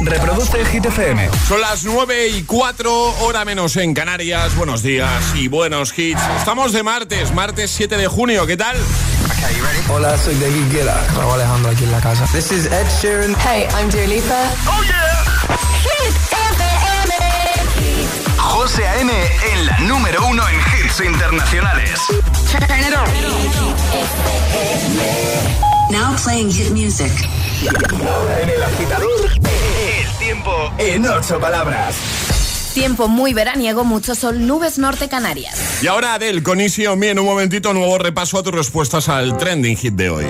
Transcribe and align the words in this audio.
Reproduce 0.00 0.64
Hit 0.66 0.84
FM. 0.86 1.30
Son 1.46 1.60
las 1.60 1.84
9 1.84 2.28
y 2.28 2.42
4, 2.42 3.18
hora 3.20 3.44
menos 3.44 3.76
en 3.76 3.94
Canarias. 3.94 4.54
Buenos 4.56 4.82
días 4.82 5.10
y 5.34 5.48
buenos 5.48 5.96
hits. 5.96 6.20
Estamos 6.38 6.72
de 6.72 6.82
martes, 6.82 7.32
martes 7.32 7.70
7 7.70 7.96
de 7.96 8.08
junio. 8.08 8.46
¿Qué 8.46 8.56
tal? 8.56 8.76
Hola, 9.88 10.16
soy 10.18 10.34
David 10.36 10.70
Guetta. 10.72 11.06
Raúl 11.16 11.34
Alejandro 11.34 11.70
aquí 11.70 11.84
en 11.84 11.92
la 11.92 12.00
casa. 12.00 12.24
This 12.32 12.50
is 12.52 12.66
Ed 12.66 12.86
Sheeran. 13.00 13.34
Hey, 13.44 13.66
I'm 13.78 13.90
Dua 13.90 14.06
Lipa. 14.06 14.50
¡Oh, 14.66 14.82
yeah! 14.84 15.24
Hit 15.82 16.14
FM. 16.54 17.14
José 18.38 18.86
A.M. 18.86 19.12
en 19.52 19.66
la 19.66 19.78
número 19.80 20.26
uno 20.26 20.42
en 20.48 20.56
hits 20.56 21.00
internacionales. 21.00 22.00
Turn 22.50 22.80
it 22.80 22.94
on. 22.96 23.06
Now 25.90 26.16
playing 26.16 26.50
hit 26.50 26.70
music. 26.72 27.12
En 27.64 28.48
el 28.48 28.62
agitador, 28.62 29.30
el 29.34 30.18
tiempo 30.18 30.50
en 30.78 31.06
ocho 31.06 31.38
palabras. 31.38 31.94
Tiempo 32.74 33.06
muy 33.06 33.34
veraniego, 33.34 33.84
mucho 33.84 34.16
sol, 34.16 34.46
nubes 34.46 34.78
norte 34.78 35.08
Canarias. 35.08 35.80
Y 35.80 35.86
ahora 35.86 36.14
Adel, 36.14 36.42
con 36.42 36.60
Easy 36.60 36.86
on 36.86 36.98
Me, 36.98 37.10
en 37.10 37.20
un 37.20 37.26
momentito, 37.26 37.72
nuevo 37.72 37.98
repaso 37.98 38.38
a 38.38 38.42
tus 38.42 38.52
respuestas 38.52 39.08
al 39.08 39.36
trending 39.36 39.76
hit 39.76 39.94
de 39.94 40.10
hoy. 40.10 40.26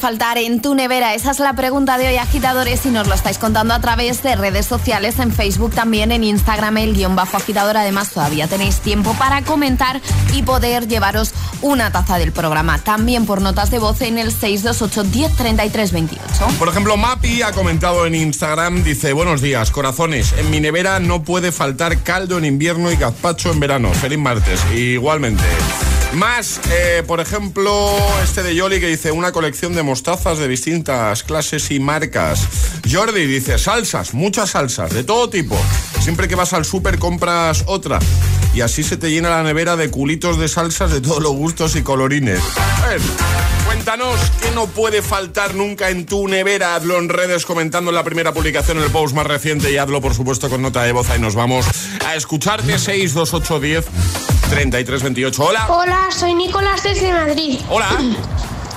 Faltar 0.00 0.38
en 0.38 0.62
tu 0.62 0.74
nevera? 0.74 1.14
Esa 1.14 1.30
es 1.30 1.38
la 1.38 1.52
pregunta 1.52 1.98
de 1.98 2.08
hoy, 2.08 2.16
agitadores, 2.16 2.86
y 2.86 2.88
nos 2.88 3.06
lo 3.06 3.14
estáis 3.14 3.38
contando 3.38 3.74
a 3.74 3.80
través 3.80 4.22
de 4.22 4.34
redes 4.34 4.66
sociales, 4.66 5.18
en 5.18 5.30
Facebook 5.30 5.72
también, 5.74 6.10
en 6.10 6.24
Instagram, 6.24 6.78
el 6.78 6.94
guion 6.94 7.14
bajo 7.14 7.36
agitador. 7.36 7.76
Además, 7.76 8.10
todavía 8.10 8.48
tenéis 8.48 8.80
tiempo 8.80 9.14
para 9.14 9.42
comentar 9.42 10.00
y 10.34 10.42
poder 10.42 10.88
llevaros 10.88 11.34
una 11.60 11.92
taza 11.92 12.18
del 12.18 12.32
programa. 12.32 12.78
También 12.78 13.26
por 13.26 13.42
notas 13.42 13.70
de 13.70 13.78
voz 13.78 14.00
en 14.00 14.18
el 14.18 14.32
628 14.32 15.04
10 15.04 15.92
28. 15.92 16.22
Por 16.58 16.68
ejemplo, 16.68 16.96
Mapi 16.96 17.42
ha 17.42 17.52
comentado 17.52 18.06
en 18.06 18.14
Instagram, 18.14 18.82
dice, 18.82 19.12
buenos 19.12 19.42
días, 19.42 19.70
corazones, 19.70 20.32
en 20.38 20.50
mi 20.50 20.60
nevera 20.60 20.98
no 20.98 21.22
puede 21.22 21.52
faltar 21.52 22.02
caldo 22.02 22.38
en 22.38 22.46
invierno 22.46 22.90
y 22.90 22.96
gazpacho 22.96 23.52
en 23.52 23.60
verano. 23.60 23.92
Feliz 23.92 24.18
martes. 24.18 24.60
Igualmente. 24.74 25.44
Más, 26.12 26.60
eh, 26.72 27.04
por 27.06 27.20
ejemplo, 27.20 27.96
este 28.22 28.42
de 28.42 28.54
Yoli 28.54 28.80
que 28.80 28.88
dice 28.88 29.12
una 29.12 29.30
colección 29.30 29.74
de 29.74 29.82
mostazas 29.82 30.38
de 30.38 30.48
distintas 30.48 31.22
clases 31.22 31.70
y 31.70 31.78
marcas. 31.78 32.48
Jordi 32.90 33.26
dice 33.26 33.58
salsas, 33.58 34.12
muchas 34.12 34.50
salsas, 34.50 34.92
de 34.92 35.04
todo 35.04 35.30
tipo. 35.30 35.56
Siempre 36.00 36.26
que 36.26 36.34
vas 36.34 36.52
al 36.52 36.64
súper 36.64 36.98
compras 36.98 37.62
otra. 37.66 38.00
Y 38.52 38.62
así 38.62 38.82
se 38.82 38.96
te 38.96 39.10
llena 39.10 39.30
la 39.30 39.44
nevera 39.44 39.76
de 39.76 39.90
culitos 39.90 40.36
de 40.36 40.48
salsas 40.48 40.90
de 40.90 41.00
todos 41.00 41.22
los 41.22 41.32
gustos 41.32 41.76
y 41.76 41.82
colorines. 41.82 42.40
Ver, 42.88 43.00
cuéntanos 43.66 44.18
qué 44.42 44.50
no 44.50 44.66
puede 44.66 45.02
faltar 45.02 45.54
nunca 45.54 45.90
en 45.90 46.06
tu 46.06 46.26
nevera. 46.26 46.74
Hazlo 46.74 46.98
en 46.98 47.08
redes 47.08 47.46
comentando 47.46 47.90
en 47.92 47.94
la 47.94 48.02
primera 48.02 48.32
publicación, 48.32 48.78
el 48.78 48.90
post 48.90 49.14
más 49.14 49.26
reciente 49.26 49.70
y 49.70 49.76
hazlo 49.76 50.00
por 50.00 50.14
supuesto 50.14 50.50
con 50.50 50.60
nota 50.60 50.82
de 50.82 50.90
voz. 50.90 51.08
Ahí 51.10 51.20
nos 51.20 51.36
vamos 51.36 51.66
a 52.04 52.16
escucharte 52.16 52.78
62810 52.78 54.19
3328. 54.50 55.42
Hola. 55.44 55.66
Hola, 55.68 56.08
soy 56.16 56.34
Nicolás 56.34 56.82
desde 56.82 57.12
Madrid. 57.12 57.58
Hola. 57.68 57.88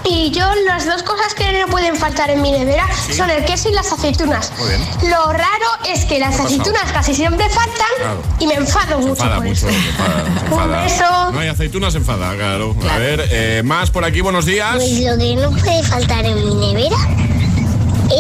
Y 0.06 0.32
yo 0.32 0.46
las 0.68 0.86
dos 0.86 1.02
cosas 1.02 1.34
que 1.34 1.50
no 1.62 1.68
pueden 1.68 1.96
faltar 1.96 2.30
en 2.30 2.42
mi 2.42 2.52
nevera 2.52 2.86
son 3.16 3.30
el 3.30 3.46
queso 3.46 3.70
y 3.70 3.72
las 3.72 3.90
aceitunas. 3.90 4.52
Muy 4.60 4.68
bien. 4.68 4.82
Lo 5.10 5.32
raro 5.32 5.66
es 5.88 6.04
que 6.04 6.20
las 6.20 6.38
aceitunas 6.38 6.92
casi 6.92 7.16
siempre 7.16 7.48
faltan 7.50 7.88
Claro. 7.98 8.22
y 8.38 8.48
me 8.48 8.56
enfado 8.56 8.98
Se 9.02 9.08
mucho 9.08 9.12
enfada 9.24 9.36
por 9.38 9.46
mucho. 9.46 9.66
eso. 9.66 9.70
se 9.70 9.88
enfada, 9.88 10.24
se 10.26 10.30
Un 10.54 10.62
enfada. 10.62 10.84
beso. 10.84 11.32
No 11.32 11.40
hay 11.40 11.48
aceitunas, 11.48 11.94
se 11.94 12.00
enfada, 12.00 12.36
claro. 12.36 12.76
A 12.92 12.98
ver, 12.98 13.26
eh, 13.32 13.62
más 13.64 13.92
por 13.92 14.04
aquí, 14.04 14.20
buenos 14.20 14.44
días. 14.46 14.76
Pues 14.76 15.00
lo 15.00 15.18
que 15.18 15.36
no 15.38 15.52
puede 15.52 15.82
faltar 15.84 16.26
en 16.26 16.50
mi 16.50 16.54
nevera 16.74 16.98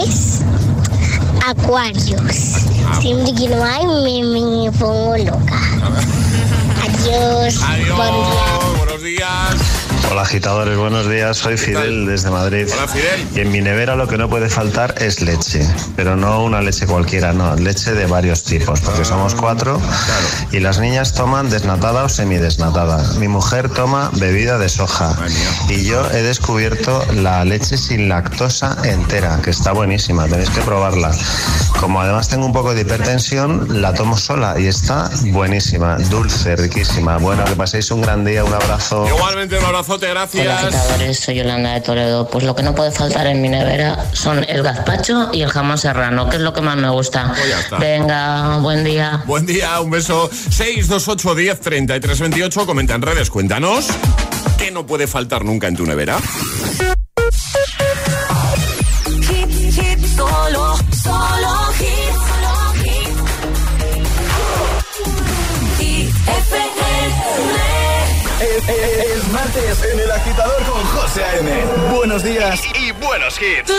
es 0.05 0.39
acuarios. 1.45 2.21
Ah. 2.87 2.97
Siempre 3.01 3.33
que 3.35 3.49
no 3.49 3.61
hay 3.61 3.85
me, 3.85 4.23
me 4.23 4.71
pongo 4.71 5.17
loca. 5.17 5.59
Adiós. 7.03 7.61
Adiós, 7.61 7.97
Buen 7.97 8.13
día. 8.13 8.72
Hola 10.11 10.23
agitadores, 10.23 10.77
buenos 10.77 11.09
días, 11.09 11.37
soy? 11.37 11.57
Fidel 11.57 12.05
desde 12.05 12.29
Madrid. 12.29 12.67
Hola, 12.73 12.87
Fidel. 12.87 13.27
Y 13.35 13.39
en 13.39 13.51
mi 13.51 13.61
nevera 13.61 13.95
lo 13.95 14.07
que 14.07 14.17
no 14.17 14.29
puede 14.29 14.49
faltar 14.49 14.95
es 14.99 15.21
leche, 15.21 15.67
pero 15.95 16.15
no 16.15 16.43
una 16.43 16.61
leche 16.61 16.85
cualquiera, 16.85 17.33
no, 17.33 17.55
leche 17.55 17.93
de 17.93 18.05
varios 18.05 18.43
tipos, 18.43 18.81
porque 18.81 19.05
somos 19.05 19.33
cuatro 19.33 19.81
y 20.51 20.59
las 20.59 20.79
niñas 20.79 21.13
toman 21.13 21.49
desnatada 21.49 22.03
o 22.03 22.09
semidesnatada. 22.09 23.03
Mi 23.17 23.27
mujer 23.27 23.69
toma 23.69 24.11
bebida 24.13 24.57
de 24.57 24.69
soja 24.69 25.15
y 25.69 25.85
yo 25.85 26.05
he 26.11 26.21
descubierto 26.21 27.03
la 27.13 27.43
leche 27.45 27.77
sin 27.77 28.09
lactosa 28.09 28.77
entera, 28.83 29.39
que 29.41 29.51
está 29.51 29.71
buenísima, 29.71 30.27
tenéis 30.27 30.49
que 30.49 30.61
probarla. 30.61 31.11
Como 31.79 32.01
además 32.01 32.29
tengo 32.29 32.45
un 32.45 32.53
poco 32.53 32.73
de 32.73 32.81
hipertensión, 32.81 33.81
la 33.81 33.93
tomo 33.93 34.17
sola 34.17 34.59
y 34.59 34.67
está 34.67 35.09
buenísima, 35.31 35.97
dulce, 36.09 36.55
riquísima. 36.55 37.17
Bueno, 37.17 37.45
que 37.45 37.55
paséis 37.55 37.89
un 37.91 38.01
gran 38.01 38.25
día, 38.25 38.43
un 38.43 38.53
abrazo. 38.53 39.07
Igualmente, 39.07 39.57
un 39.57 39.65
abrazote, 39.93 40.11
Hola 40.11 40.61
gracias. 40.61 40.75
agitadores, 40.75 41.19
soy 41.19 41.35
Yolanda 41.35 41.73
de 41.73 41.81
Toledo. 41.81 42.27
Pues 42.27 42.43
lo 42.43 42.55
que 42.55 42.63
no 42.63 42.73
puede 42.73 42.91
faltar 42.91 43.27
en 43.27 43.41
mi 43.41 43.49
nevera 43.49 44.05
son 44.13 44.43
el 44.47 44.63
gazpacho 44.63 45.29
y 45.33 45.41
el 45.41 45.49
jamón 45.49 45.77
serrano, 45.77 46.29
que 46.29 46.37
es 46.37 46.41
lo 46.41 46.53
que 46.53 46.61
más 46.61 46.75
me 46.77 46.89
gusta. 46.89 47.33
Pues. 47.69 47.79
Venga, 47.79 48.57
buen 48.57 48.83
día. 48.83 49.23
Buen 49.25 49.45
día, 49.45 49.79
un 49.81 49.91
beso. 49.91 50.29
628 50.31 51.35
10 51.35 51.59
33 51.59 52.19
28. 52.19 52.65
Comenta 52.65 52.95
en 52.95 53.01
redes, 53.01 53.29
cuéntanos. 53.29 53.87
¿Qué 54.57 54.71
no 54.71 54.85
puede 54.85 55.07
faltar 55.07 55.43
nunca 55.45 55.67
en 55.67 55.75
tu 55.75 55.85
nevera? 55.85 56.17
Hit, 59.21 59.49
hit, 59.73 60.05
solo, 60.15 60.75
solo 61.03 61.71
hit. 61.77 62.13
Solo 62.13 62.73
hit. 62.81 63.17
Y 65.79 66.03
FM. 66.07 66.83
Es 68.43 68.67
martes 69.53 69.83
en 69.91 69.99
el 69.99 70.11
agitador 70.11 70.63
con 70.63 70.83
José 70.83 71.23
A.M. 71.23 71.51
Buenos 71.95 72.23
días 72.23 72.59
y, 72.75 72.87
y 72.87 72.91
buenos 72.91 73.39
hits. 73.41 73.71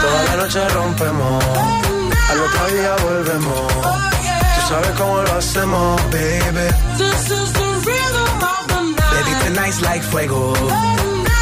Toda 0.00 0.24
la 0.24 0.36
noche 0.36 0.68
rompemos, 0.68 1.44
al 2.30 2.40
otro 2.40 2.66
día 2.68 2.96
volvemos. 3.02 3.72
Tú 3.74 4.68
sabes 4.68 4.90
cómo 4.96 5.22
lo 5.22 5.32
hacemos, 5.32 6.02
baby. 6.10 6.68
Baby, 9.10 9.32
tonight's 9.44 9.80
like 9.82 10.02
fuego. 10.02 10.54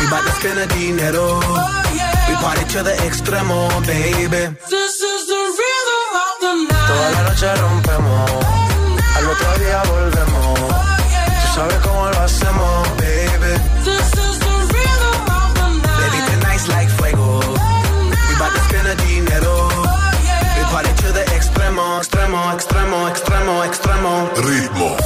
We 0.00 0.06
bout 0.10 0.25
to 0.25 0.32
spend 0.32 0.58
the 0.58 0.66
dinero. 0.75 1.40
We 2.28 2.34
party 2.43 2.64
to 2.75 2.82
the 2.82 2.94
extremo, 3.06 3.69
baby. 3.87 4.56
Toda 6.88 7.10
la 7.10 7.22
noche 7.28 7.54
rompemos, 7.56 8.31
al 9.16 9.26
otro 9.26 9.58
día 9.58 9.82
volvemos. 9.88 10.58
Tú 11.40 11.46
sabes 11.54 11.78
cómo 11.78 12.08
lo 12.10 12.20
hacemos, 12.20 12.88
baby. 12.98 13.52
Baby, 16.00 16.19
tonight's 16.31 16.69
like 16.69 16.90
fuego. 16.90 17.40
We 18.28 18.34
bout 18.38 18.52
to 18.54 18.60
spend 18.69 18.87
the 18.87 18.96
dinero. 19.06 19.69
We 20.56 20.62
party 20.72 20.92
to 21.02 21.12
the 21.12 21.25
extremo, 21.37 21.99
extremo, 21.99 22.52
extremo, 22.52 23.08
extremo, 23.08 23.64
extremo. 23.64 24.31
Ritmo. 24.44 25.05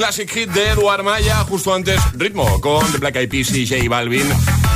classic 0.00 0.30
hit 0.30 0.50
de 0.52 0.70
Eduard 0.70 1.02
Maya, 1.02 1.44
justo 1.44 1.74
antes 1.74 2.00
Ritmo 2.14 2.58
con 2.62 2.90
The 2.90 2.96
Black 2.96 3.16
Eyed 3.16 3.28
Peas 3.28 3.54
y 3.54 3.66
J 3.66 3.86
Balvin. 3.86 4.26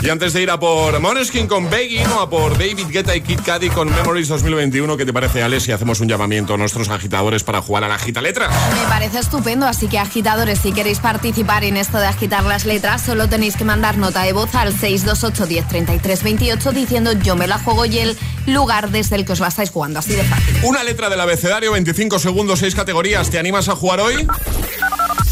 Y 0.03 0.11
antes 0.11 0.35
de 0.35 0.43
ir 0.43 0.51
a 0.51 0.61
por 0.61 1.01
Måneskin 1.01 1.47
con 1.47 1.71
Begging 1.71 2.07
o 2.09 2.21
a 2.21 2.29
por 2.29 2.53
David 2.59 2.89
Guetta 2.91 3.17
y 3.17 3.23
Kid 3.23 3.41
Cudi 3.41 3.71
con 3.71 3.89
Memories 3.91 4.29
2021, 4.29 4.99
¿qué 4.99 5.07
te 5.07 5.15
parece, 5.15 5.43
Alex, 5.43 5.63
si 5.63 5.73
hacemos 5.73 6.01
un 6.01 6.09
llamamiento 6.09 6.53
a 6.53 6.57
nuestros 6.59 6.91
agitadores 6.91 7.43
para 7.43 7.63
jugar 7.63 7.85
a 7.85 7.89
la 7.89 7.95
agita 7.95 8.21
letra? 8.21 8.51
Me 8.51 8.87
parece 8.87 9.19
estupendo, 9.19 9.67
así 9.67 9.89
que 9.89 9.99
agitadores, 9.99 10.59
si 10.59 10.73
queréis 10.73 10.99
participar 10.99 11.65
en 11.65 11.79
esto 11.79 11.97
de 11.99 12.07
agitar 12.07 12.45
las 12.45 12.67
letras, 12.67 13.01
solo 13.01 13.27
tenéis 13.27 13.57
que 13.57 13.65
mandar 13.65 13.97
nota 13.97 14.25
de 14.25 14.35
voz 14.35 14.55
al 14.55 14.79
628 14.79 15.47
10 15.47 15.69
33 15.69 16.23
28 16.23 16.73
diciendo 16.73 17.13
yo 17.13 17.35
me 17.35 17.47
la 17.47 17.59
juego 17.59 17.87
y 17.87 17.99
el 17.99 18.19
lugar 18.47 18.91
desde 18.91 19.17
el 19.17 19.25
que 19.25 19.33
os 19.33 19.41
la 19.41 19.49
estáis 19.49 19.71
jugando, 19.71 20.01
así 20.01 20.13
de 20.13 20.25
fácil. 20.25 20.55
Una 20.65 20.85
letra 20.85 21.09
del 21.09 21.21
abecedario, 21.21 21.73
25 21.73 22.19
segundos, 22.19 22.59
6 22.59 22.75
categorías. 22.75 23.31
¿Te 23.31 23.39
animas 23.39 23.71
a 23.71 23.75
jugar 23.75 24.01
hoy? 24.01 24.27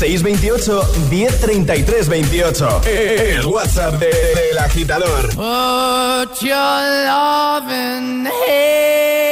628 0.07 0.83
1033 1.11 2.09
28. 2.09 2.81
El 2.85 3.47
WhatsApp 3.47 4.01
de- 4.01 4.07
del 4.09 4.59
agitador. 4.59 5.29
Put 5.29 6.41
your 6.43 6.83
loving 7.07 8.27
hand 8.27 9.32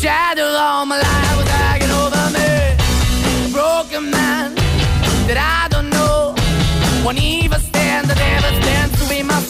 Shadow 0.00 0.46
all 0.56 0.86
my 0.86 0.96
life 0.96 1.36
was 1.36 1.46
hanging 1.46 1.90
over 1.90 2.24
me. 2.32 3.52
Broken 3.52 4.10
man 4.10 4.54
that 5.28 5.36
I 5.36 5.68
don't 5.68 5.90
know. 5.90 6.34
Won't 7.04 7.22
even 7.22 7.60
stand, 7.60 8.08
that 8.08 8.16
never 8.16 8.62
stands 8.62 8.96
to 9.02 9.08
be 9.10 9.22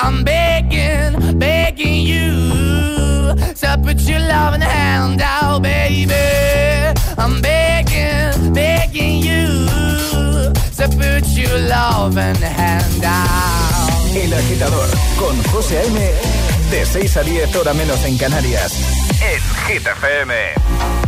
I'm 0.00 0.24
begging, 0.24 1.38
begging 1.38 2.02
you 2.02 3.34
to 3.34 3.78
put 3.82 4.00
your 4.02 4.20
loving 4.20 4.60
hand 4.60 5.20
out, 5.20 5.62
baby. 5.62 6.14
I'm 7.16 7.40
begging, 7.40 8.52
begging 8.52 9.22
you 9.22 9.66
to 10.76 10.88
put 10.96 11.26
your 11.36 11.58
loving 11.68 12.36
hand 12.36 13.04
out. 13.04 14.14
El 14.14 14.32
agitador 14.32 14.88
con 15.18 15.42
José 15.52 15.78
A.M. 15.78 15.98
De 16.70 16.84
6 16.84 17.16
a 17.16 17.22
10 17.22 17.56
hora 17.56 17.72
menos 17.72 18.04
en 18.04 18.16
Canarias. 18.18 18.72
En 19.20 19.40
Hit 19.66 19.86
FM. 19.86 21.07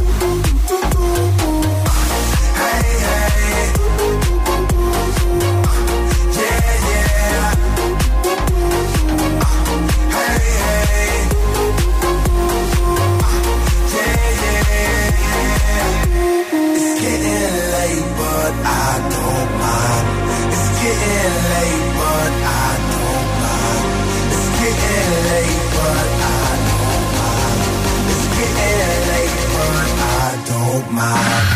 mind. 31.01 31.47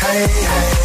Hey, 0.00 0.26
hey. 0.28 0.82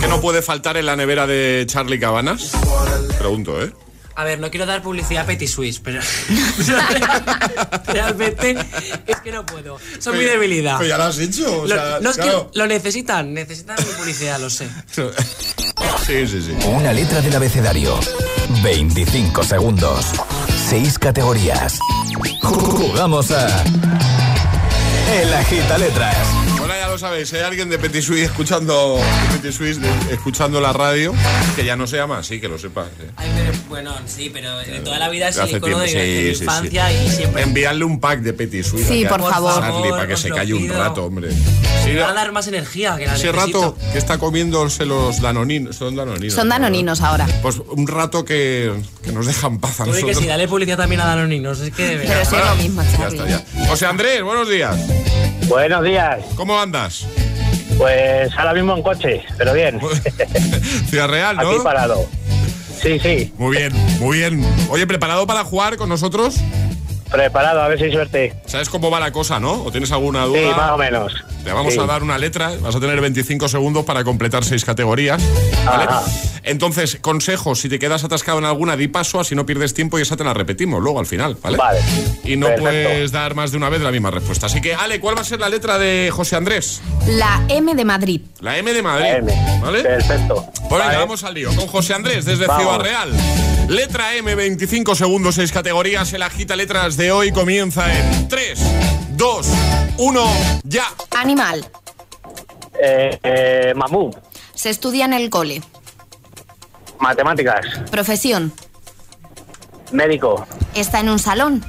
¿Qué 0.00 0.08
no 0.08 0.20
puede 0.20 0.42
faltar 0.42 0.76
en 0.76 0.86
la 0.86 0.96
nevera 0.96 1.26
de 1.26 1.64
Charlie 1.66 2.00
Cabanas? 2.00 2.52
Pregunto, 3.18 3.62
¿eh? 3.62 3.72
A 4.22 4.24
ver, 4.24 4.38
no 4.38 4.52
quiero 4.52 4.66
dar 4.66 4.80
publicidad 4.82 5.24
a 5.24 5.26
Petit 5.26 5.48
Suisse, 5.48 5.80
pero 5.82 6.00
realmente 7.86 8.56
es 9.04 9.20
que 9.20 9.32
no 9.32 9.44
puedo. 9.44 9.78
Son 9.98 10.16
mi 10.16 10.22
debilidad. 10.22 10.76
pero 10.78 10.88
ya 10.90 10.96
lo 10.96 11.04
has 11.04 11.18
hecho, 11.18 11.62
o 11.62 11.66
Lo- 11.66 11.74
sea, 11.74 11.98
no 12.00 12.10
es 12.10 12.16
claro. 12.16 12.50
que 12.52 12.58
lo 12.60 12.66
necesitan, 12.68 13.34
necesitan 13.34 13.74
mi 13.80 13.92
publicidad, 13.94 14.38
lo 14.38 14.48
sé. 14.48 14.68
Sí, 16.06 16.26
sí, 16.26 16.40
sí. 16.42 16.52
Una 16.68 16.92
letra 16.92 17.20
del 17.20 17.34
abecedario. 17.34 17.98
25 18.62 19.42
segundos. 19.44 20.06
6 20.68 20.98
categorías. 20.98 21.78
Jugamos 22.42 23.30
a. 23.30 23.64
El 25.20 25.32
agita 25.34 25.78
letras. 25.78 26.16
Ya 27.02 27.08
sabéis, 27.08 27.30
si 27.30 27.34
hay 27.36 27.42
alguien 27.42 27.68
de 27.68 27.80
Petit 27.80 28.00
Suisse 28.00 28.22
escuchando, 28.26 28.96
de 29.32 29.38
Petit 29.38 29.50
Suisse, 29.52 29.80
de- 29.80 30.14
escuchando 30.14 30.60
la 30.60 30.72
radio, 30.72 31.12
que 31.56 31.64
ya 31.64 31.74
no 31.74 31.88
se 31.88 31.96
llama 31.96 32.18
así, 32.18 32.40
que 32.40 32.46
lo 32.46 32.60
sepas. 32.60 32.86
¿eh? 33.00 33.10
Ay, 33.16 33.28
pero, 33.34 33.58
bueno, 33.68 33.92
sí, 34.06 34.30
pero 34.32 34.56
de 34.58 34.78
toda 34.78 35.00
la 35.00 35.08
vida 35.08 35.26
es 35.30 35.36
el 35.36 35.42
hace 35.42 35.56
icono 35.56 35.80
de, 35.80 35.86
tiempo, 35.86 36.00
de 36.00 36.06
mi 36.06 36.28
sí, 36.28 36.34
sí, 36.36 36.44
infancia 36.44 36.88
sí. 36.90 36.94
y 37.04 37.10
siempre. 37.10 37.42
Enviarle 37.42 37.84
un 37.84 37.98
pack 37.98 38.20
de 38.20 38.32
Petit 38.34 38.64
Suisse. 38.64 38.86
Sí, 38.86 39.04
por 39.08 39.20
favor. 39.20 39.60
Charlie, 39.60 39.90
para 39.90 40.06
que 40.06 40.16
se 40.16 40.28
calle 40.30 40.54
un 40.54 40.68
rato, 40.68 41.04
hombre. 41.06 41.30
Me 41.86 41.96
va 41.96 42.10
a 42.10 42.14
dar 42.14 42.30
más 42.30 42.46
energía 42.46 42.96
que 42.96 43.06
la 43.08 43.16
Ese 43.16 43.32
necesito. 43.32 43.60
rato 43.74 43.78
que 43.92 43.98
está 43.98 44.18
comiéndose 44.18 44.86
los 44.86 45.20
danoninos. 45.20 45.74
Son 45.74 45.96
danoninos. 45.96 46.32
Son 46.34 46.46
¿no? 46.46 46.54
danoninos 46.54 47.00
ahora. 47.00 47.26
Pues 47.42 47.56
un 47.68 47.88
rato 47.88 48.24
que, 48.24 48.72
que 49.02 49.10
nos 49.10 49.26
dejan 49.26 49.58
paz 49.58 49.80
a 49.80 49.84
Tú 49.86 49.90
di 49.90 49.96
que 49.96 50.00
nosotros. 50.02 50.22
sí, 50.22 50.28
dale 50.28 50.46
publicidad 50.46 50.76
también 50.76 51.00
a 51.00 51.06
Danoninos, 51.06 51.58
es 51.58 51.72
que... 51.72 51.82
de 51.82 51.96
Pero 51.96 52.08
verdad. 52.10 52.30
sí 52.30 52.36
es 52.36 52.44
lo 52.44 52.54
mismo, 52.54 52.82
Ya 52.84 52.96
Charlie. 52.96 53.18
está, 53.18 53.28
ya. 53.58 53.66
José 53.66 53.86
Andrés, 53.86 54.22
buenos 54.22 54.48
días. 54.48 54.76
Buenos 55.48 55.84
días. 55.84 56.18
¿Cómo 56.36 56.58
andas? 56.58 57.06
Pues 57.78 58.30
ahora 58.36 58.54
mismo 58.54 58.76
en 58.76 58.82
coche, 58.82 59.24
pero 59.36 59.52
bien. 59.54 59.80
Ciudad 60.88 61.08
Real, 61.08 61.36
¿no? 61.36 61.50
Aquí 61.50 61.58
parado. 61.62 62.06
Sí, 62.80 62.98
sí. 62.98 63.32
Muy 63.38 63.56
bien, 63.56 63.72
muy 64.00 64.18
bien. 64.18 64.44
Oye, 64.70 64.86
¿preparado 64.86 65.26
para 65.26 65.44
jugar 65.44 65.76
con 65.76 65.88
nosotros? 65.88 66.36
Preparado, 67.10 67.62
a 67.62 67.68
ver 67.68 67.78
si 67.78 67.84
hay 67.84 67.92
suerte. 67.92 68.34
¿Sabes 68.46 68.68
cómo 68.68 68.90
va 68.90 68.98
la 68.98 69.12
cosa, 69.12 69.38
no? 69.38 69.64
¿O 69.64 69.70
tienes 69.70 69.92
alguna 69.92 70.24
duda? 70.24 70.38
Sí, 70.38 70.46
más 70.56 70.70
o 70.70 70.78
menos. 70.78 71.12
Te 71.44 71.52
vamos 71.52 71.74
Sí. 71.74 71.80
a 71.80 71.86
dar 71.86 72.02
una 72.02 72.18
letra, 72.18 72.52
vas 72.60 72.74
a 72.76 72.80
tener 72.80 73.00
25 73.00 73.48
segundos 73.48 73.84
para 73.84 74.04
completar 74.04 74.44
seis 74.44 74.64
categorías. 74.64 75.20
¿vale? 75.64 75.84
Ajá. 75.84 76.02
Entonces, 76.44 76.98
consejo, 77.00 77.54
si 77.54 77.68
te 77.68 77.78
quedas 77.78 78.02
atascado 78.04 78.38
en 78.38 78.44
alguna, 78.44 78.76
di 78.76 78.88
paso, 78.88 79.20
así 79.20 79.34
no 79.34 79.46
pierdes 79.46 79.74
tiempo 79.74 79.98
y 79.98 80.02
esa 80.02 80.16
te 80.16 80.24
la 80.24 80.34
repetimos 80.34 80.80
luego 80.82 80.98
al 81.00 81.06
final, 81.06 81.36
¿vale? 81.42 81.56
Vale. 81.56 81.80
Y 82.24 82.36
no 82.36 82.46
Perfecto. 82.46 82.62
puedes 82.70 83.12
dar 83.12 83.34
más 83.34 83.50
de 83.52 83.56
una 83.56 83.68
vez 83.68 83.80
la 83.80 83.90
misma 83.92 84.10
respuesta. 84.10 84.46
Así 84.46 84.60
que, 84.60 84.74
Ale, 84.74 85.00
¿cuál 85.00 85.16
va 85.16 85.20
a 85.20 85.24
ser 85.24 85.38
la 85.40 85.48
letra 85.48 85.78
de 85.78 86.10
José 86.12 86.36
Andrés? 86.36 86.80
La 87.06 87.42
M 87.48 87.74
de 87.74 87.84
Madrid. 87.84 88.20
La 88.40 88.56
M 88.58 88.72
de 88.72 88.82
Madrid. 88.82 89.06
M. 89.18 89.60
¿Vale? 89.60 89.82
Perfecto. 89.82 90.46
Pues 90.68 90.70
venga, 90.70 90.84
Vale. 90.86 90.98
vamos 90.98 91.22
al 91.24 91.34
lío. 91.34 91.54
Con 91.54 91.66
José 91.68 91.94
Andrés 91.94 92.24
desde 92.24 92.46
Vamos. 92.46 92.62
Ciudad 92.64 92.80
Real. 92.80 93.10
Letra 93.68 94.14
M, 94.16 94.34
25 94.34 94.94
segundos, 94.96 95.36
6 95.36 95.52
categorías. 95.52 96.12
El 96.12 96.22
agita 96.22 96.56
letras 96.56 96.96
de 96.96 97.12
hoy 97.12 97.30
comienza 97.32 97.86
en 97.96 98.28
3, 98.28 98.58
2, 99.10 99.46
1, 99.98 100.24
ya. 100.64 100.84
Animal. 101.16 101.64
Eh, 102.80 103.18
eh, 103.22 103.72
mamú. 103.76 104.10
Se 104.54 104.70
estudia 104.70 105.04
en 105.04 105.12
el 105.12 105.30
cole. 105.30 105.62
Matemáticas. 106.98 107.64
Profesión. 107.90 108.52
Médico. 109.92 110.46
Está 110.74 111.00
en 111.00 111.08
un 111.10 111.18
salón. 111.18 111.64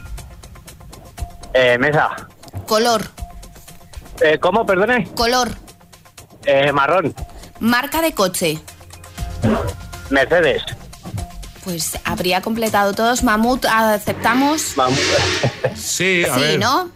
Eh, 1.54 1.78
mesa. 1.78 2.28
Color. 2.68 3.04
Eh, 4.22 4.40
¿Cómo, 4.40 4.66
perdone? 4.66 5.08
Color. 5.16 5.50
Eh, 6.46 6.72
marrón. 6.72 7.14
Marca 7.60 8.02
de 8.02 8.14
coche. 8.14 8.60
Mercedes. 10.10 10.64
Pues 11.64 11.98
habría 12.04 12.42
completado 12.42 12.94
todos. 12.94 13.24
Mamut, 13.24 13.66
aceptamos. 13.66 14.76
Mamú. 14.78 14.96
Sí, 15.76 16.24
a 16.30 16.34
Sí, 16.36 16.42
ver. 16.42 16.60
¿no? 16.60 16.90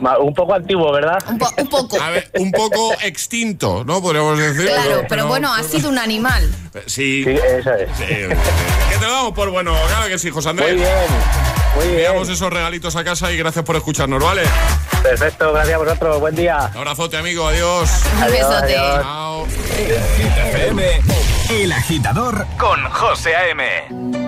Ma- 0.00 0.18
Un 0.18 0.32
poco 0.34 0.54
antiguo, 0.54 0.92
¿verdad? 0.92 1.18
Un, 1.28 1.38
po- 1.38 1.50
un 1.56 1.68
poco. 1.68 2.00
A 2.00 2.10
ver, 2.10 2.30
un 2.38 2.52
poco 2.52 2.94
extinto, 3.02 3.84
¿no? 3.84 4.00
Podríamos 4.00 4.38
decir. 4.38 4.66
Claro, 4.68 5.02
pero 5.08 5.26
bueno, 5.26 5.52
ha 5.52 5.62
sido 5.62 5.88
un 5.88 5.98
animal. 5.98 6.48
Sí. 6.86 7.24
Sí, 7.24 7.30
eso 7.30 7.72
es. 7.74 7.88
Sí, 7.96 8.04
que 8.04 8.96
te 8.98 9.04
lo 9.06 9.10
damos 9.12 9.32
por 9.32 9.50
bueno. 9.50 9.74
Claro 9.88 10.08
que 10.08 10.18
sí, 10.18 10.30
José 10.30 10.50
Andrés. 10.50 10.74
Muy 10.74 10.80
bien. 10.82 10.92
Muy 11.76 11.84
bien. 11.86 11.98
Enviamos 12.06 12.28
esos 12.28 12.52
regalitos 12.52 12.96
a 12.96 13.04
casa 13.04 13.30
y 13.32 13.36
gracias 13.36 13.64
por 13.64 13.76
escucharnos, 13.76 14.22
¿vale? 14.22 14.42
Perfecto, 15.02 15.52
gracias 15.52 15.74
a 15.74 15.78
vosotros. 15.78 16.20
Buen 16.20 16.34
día. 16.34 16.70
Un 16.72 16.78
abrazote, 16.78 17.16
amigo. 17.16 17.46
Adiós. 17.46 17.88
Un 18.16 18.22
Adiós, 18.22 18.48
besote. 18.48 18.76
El 21.50 21.72
agitador 21.72 22.46
con 22.58 22.84
José 22.90 23.34
A.M. 23.36 24.27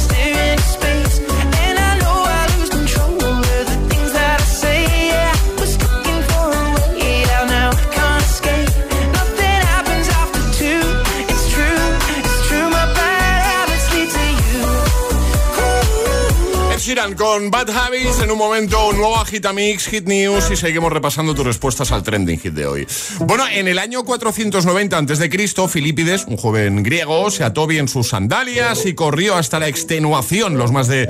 Con 17.01 17.49
Bad 17.49 17.71
Habits. 17.71 18.21
En 18.21 18.29
un 18.29 18.37
momento, 18.37 18.89
un 18.89 18.97
nuevo 18.97 19.17
Agitamix, 19.17 19.87
Hit 19.87 20.05
News 20.05 20.51
y 20.51 20.55
seguimos 20.55 20.93
repasando 20.93 21.33
tus 21.33 21.43
respuestas 21.43 21.91
al 21.91 22.03
trending 22.03 22.39
hit 22.39 22.53
de 22.53 22.67
hoy. 22.67 22.87
Bueno, 23.21 23.45
en 23.51 23.67
el 23.67 23.79
año 23.79 24.03
490 24.05 24.99
a.C., 24.99 25.67
Filipides, 25.67 26.25
un 26.27 26.37
joven 26.37 26.83
griego, 26.83 27.31
se 27.31 27.43
ató 27.43 27.65
bien 27.65 27.87
sus 27.87 28.09
sandalias 28.09 28.85
y 28.85 28.93
corrió 28.93 29.35
hasta 29.35 29.59
la 29.59 29.67
extenuación 29.67 30.59
los 30.59 30.71
más 30.71 30.87
de 30.87 31.07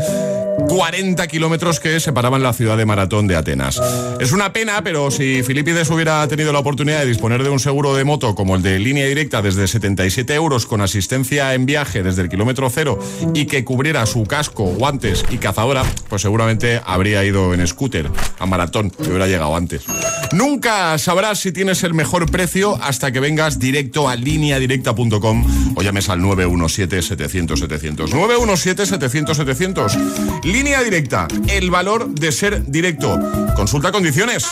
40 0.71 1.27
kilómetros 1.27 1.81
que 1.81 1.99
separaban 1.99 2.41
la 2.41 2.53
ciudad 2.53 2.77
de 2.77 2.85
Maratón 2.85 3.27
de 3.27 3.35
Atenas. 3.35 3.77
Es 4.21 4.31
una 4.31 4.53
pena, 4.53 4.81
pero 4.81 5.11
si 5.11 5.43
Filipides 5.43 5.89
hubiera 5.89 6.25
tenido 6.29 6.53
la 6.53 6.59
oportunidad 6.59 6.99
de 6.99 7.07
disponer 7.07 7.43
de 7.43 7.49
un 7.49 7.59
seguro 7.59 7.93
de 7.93 8.05
moto 8.05 8.35
como 8.35 8.55
el 8.55 8.61
de 8.61 8.79
línea 8.79 9.05
directa 9.05 9.41
desde 9.41 9.67
77 9.67 10.33
euros 10.33 10.65
con 10.65 10.79
asistencia 10.79 11.53
en 11.55 11.65
viaje 11.65 12.03
desde 12.03 12.21
el 12.21 12.29
kilómetro 12.29 12.69
cero 12.69 12.97
y 13.33 13.47
que 13.47 13.65
cubriera 13.65 14.05
su 14.05 14.23
casco, 14.23 14.63
guantes 14.63 15.25
y 15.29 15.39
cazadora, 15.39 15.83
pues 16.07 16.21
seguramente 16.21 16.81
habría 16.85 17.25
ido 17.25 17.53
en 17.53 17.67
scooter 17.67 18.09
a 18.39 18.45
Maratón, 18.45 18.91
que 18.91 19.09
hubiera 19.09 19.27
llegado 19.27 19.57
antes. 19.57 19.83
Nunca 20.31 20.97
sabrás 20.97 21.39
si 21.39 21.51
tienes 21.51 21.83
el 21.83 21.93
mejor 21.93 22.31
precio 22.31 22.81
hasta 22.81 23.11
que 23.11 23.19
vengas 23.19 23.59
directo 23.59 24.07
a 24.07 24.15
lineadirecta.com 24.15 25.73
o 25.75 25.81
llames 25.81 26.07
al 26.07 26.21
917-700-700. 26.21 28.07
917-700-700. 28.07 30.41
Línea 30.61 30.83
directa, 30.83 31.27
el 31.47 31.71
valor 31.71 32.07
de 32.09 32.31
ser 32.31 32.63
directo. 32.67 33.19
Consulta 33.55 33.91
condiciones. 33.91 34.45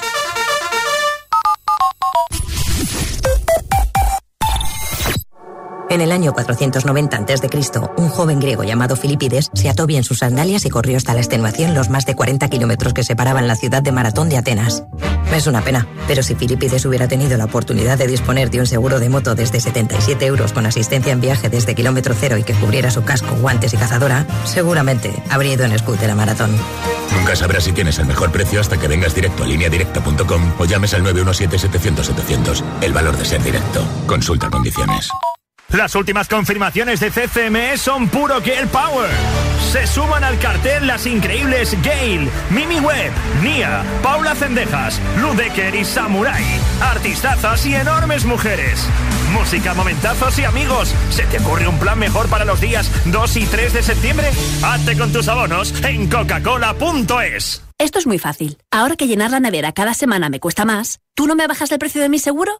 En 5.90 6.02
el 6.02 6.12
año 6.12 6.34
490 6.34 7.18
a.C., 7.18 7.50
un 7.98 8.10
joven 8.10 8.40
griego 8.40 8.64
llamado 8.64 8.96
Filipides 8.96 9.50
se 9.54 9.70
ató 9.70 9.88
bien 9.88 10.04
sus 10.04 10.20
sandalias 10.20 10.66
y 10.66 10.70
corrió 10.70 10.98
hasta 10.98 11.14
la 11.14 11.20
extenuación 11.20 11.74
los 11.74 11.90
más 11.90 12.06
de 12.06 12.16
40 12.16 12.48
kilómetros 12.48 12.94
que 12.94 13.04
separaban 13.04 13.48
la 13.48 13.56
ciudad 13.56 13.82
de 13.82 13.92
Maratón 13.92 14.30
de 14.30 14.38
Atenas. 14.38 14.84
Es 15.34 15.48
una 15.48 15.62
pena, 15.62 15.88
pero 16.08 16.22
si 16.22 16.36
Filipides 16.36 16.86
hubiera 16.86 17.08
tenido 17.08 17.38
la 17.38 17.46
oportunidad 17.46 17.98
de 17.98 18.08
disponer 18.08 18.52
de 18.52 18.60
un 18.60 18.68
seguro 18.68 19.00
de 19.00 19.10
moto 19.10 19.34
desde 19.34 19.60
77 19.60 20.26
euros 20.26 20.54
con 20.54 20.68
asistencia 20.68 21.12
en 21.12 21.22
viaje 21.22 21.50
desde 21.50 21.74
kilómetro 21.74 22.14
cero 22.20 22.38
y 22.38 22.44
que 22.44 22.54
cubriera 22.54 22.92
su 22.92 23.04
casco, 23.04 23.36
guantes 23.42 23.74
y 23.74 23.78
cazadora, 23.78 24.28
seguramente 24.46 25.12
habría 25.30 25.54
ido 25.54 25.66
en 25.66 25.78
scooter 25.78 26.12
a 26.12 26.16
Maratón. 26.16 26.52
Nunca 27.16 27.36
sabrás 27.36 27.64
si 27.64 27.72
tienes 27.72 27.98
el 27.98 28.06
mejor 28.06 28.32
precio 28.32 28.62
hasta 28.62 28.78
que 28.78 28.88
vengas 28.88 29.16
directo 29.16 29.44
a 29.44 29.48
lineadirecta.com 29.48 30.54
o 30.60 30.66
llames 30.66 30.94
al 30.94 31.04
917-700-700. 31.04 32.64
El 32.82 32.94
valor 32.94 33.18
de 33.18 33.26
ser 33.26 33.42
directo. 33.44 33.84
Consulta 34.06 34.50
condiciones. 34.50 35.10
Las 35.72 35.94
últimas 35.94 36.28
confirmaciones 36.28 37.00
de 37.00 37.12
CCME 37.12 37.78
son 37.78 38.10
puro 38.10 38.42
Girl 38.42 38.68
Power. 38.70 39.10
Se 39.72 39.86
suman 39.86 40.24
al 40.24 40.40
cartel 40.40 40.88
las 40.88 41.06
increíbles 41.06 41.78
Gail, 41.84 42.28
Mimi 42.50 42.80
Webb, 42.80 43.12
Nia, 43.44 43.84
Paula 44.02 44.34
Cendejas, 44.34 45.00
Ludecker 45.22 45.76
y 45.76 45.86
Samurai. 45.86 46.44
Artistazas 46.82 47.68
y 47.68 47.76
enormes 47.76 48.26
mujeres. 48.26 48.84
Música, 49.32 49.76
momentazos 49.76 50.40
y 50.40 50.46
amigos. 50.46 50.92
¿Se 51.12 51.28
te 51.28 51.38
ocurre 51.38 51.68
un 51.68 51.78
plan 51.78 52.00
mejor 52.00 52.30
para 52.30 52.46
los 52.46 52.60
días 52.60 52.90
2 53.06 53.38
y 53.38 53.46
3 53.46 53.74
de 53.74 53.84
septiembre? 53.84 54.32
Hazte 54.64 54.98
con 54.98 55.14
tus 55.14 55.28
abonos 55.28 55.72
en 55.84 56.10
coca-cola.es. 56.10 57.64
Esto 57.78 58.00
es 58.00 58.08
muy 58.08 58.18
fácil. 58.18 58.58
Ahora 58.72 58.96
que 58.96 59.06
llenar 59.08 59.30
la 59.30 59.40
nevera 59.40 59.72
cada 59.72 59.94
semana 59.94 60.30
me 60.30 60.40
cuesta 60.40 60.66
más, 60.66 61.00
¿tú 61.14 61.28
no 61.28 61.36
me 61.36 61.46
bajas 61.46 61.72
el 61.72 61.78
precio 61.78 62.02
de 62.02 62.10
mi 62.10 62.18
seguro? 62.18 62.60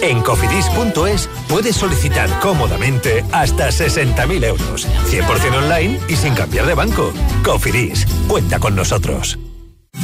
En 0.00 0.20
cofidis.es 0.22 1.28
puedes 1.48 1.76
solicitar 1.76 2.28
cómodamente 2.40 3.24
hasta 3.32 3.68
60.000 3.68 4.44
euros, 4.44 4.88
100% 5.10 5.54
online 5.56 6.00
y 6.08 6.16
sin 6.16 6.34
cambiar 6.34 6.66
de 6.66 6.74
banco. 6.74 7.12
Cofidis, 7.44 8.06
cuenta 8.26 8.58
con 8.58 8.74
nosotros. 8.74 9.38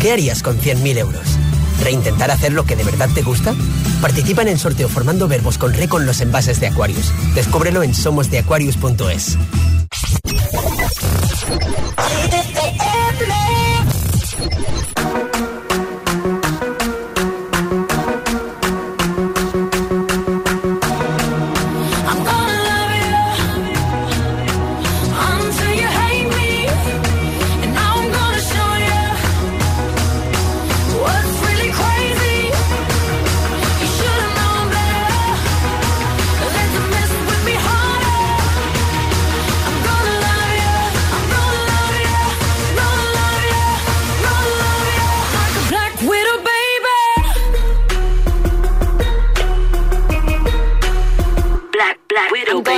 ¿Qué 0.01 0.13
harías 0.13 0.43
con 0.43 0.59
100.000 0.61 0.99
euros? 0.99 1.39
¿Reintentar 1.83 2.31
hacer 2.31 2.53
lo 2.53 2.65
que 2.65 2.77
de 2.77 2.85
verdad 2.85 3.09
te 3.15 3.23
gusta? 3.23 3.55
Participa 4.01 4.43
en 4.43 4.49
el 4.49 4.59
sorteo 4.59 4.89
formando 4.89 5.27
verbos 5.29 5.59
con 5.59 5.73
re 5.73 5.89
con 5.89 6.07
los 6.07 6.21
envases 6.21 6.61
de 6.61 6.69
Aquarius. 6.69 7.13
Descúbrelo 7.35 7.83
en 7.83 7.95
somosdeaquarius.es. 7.95 9.39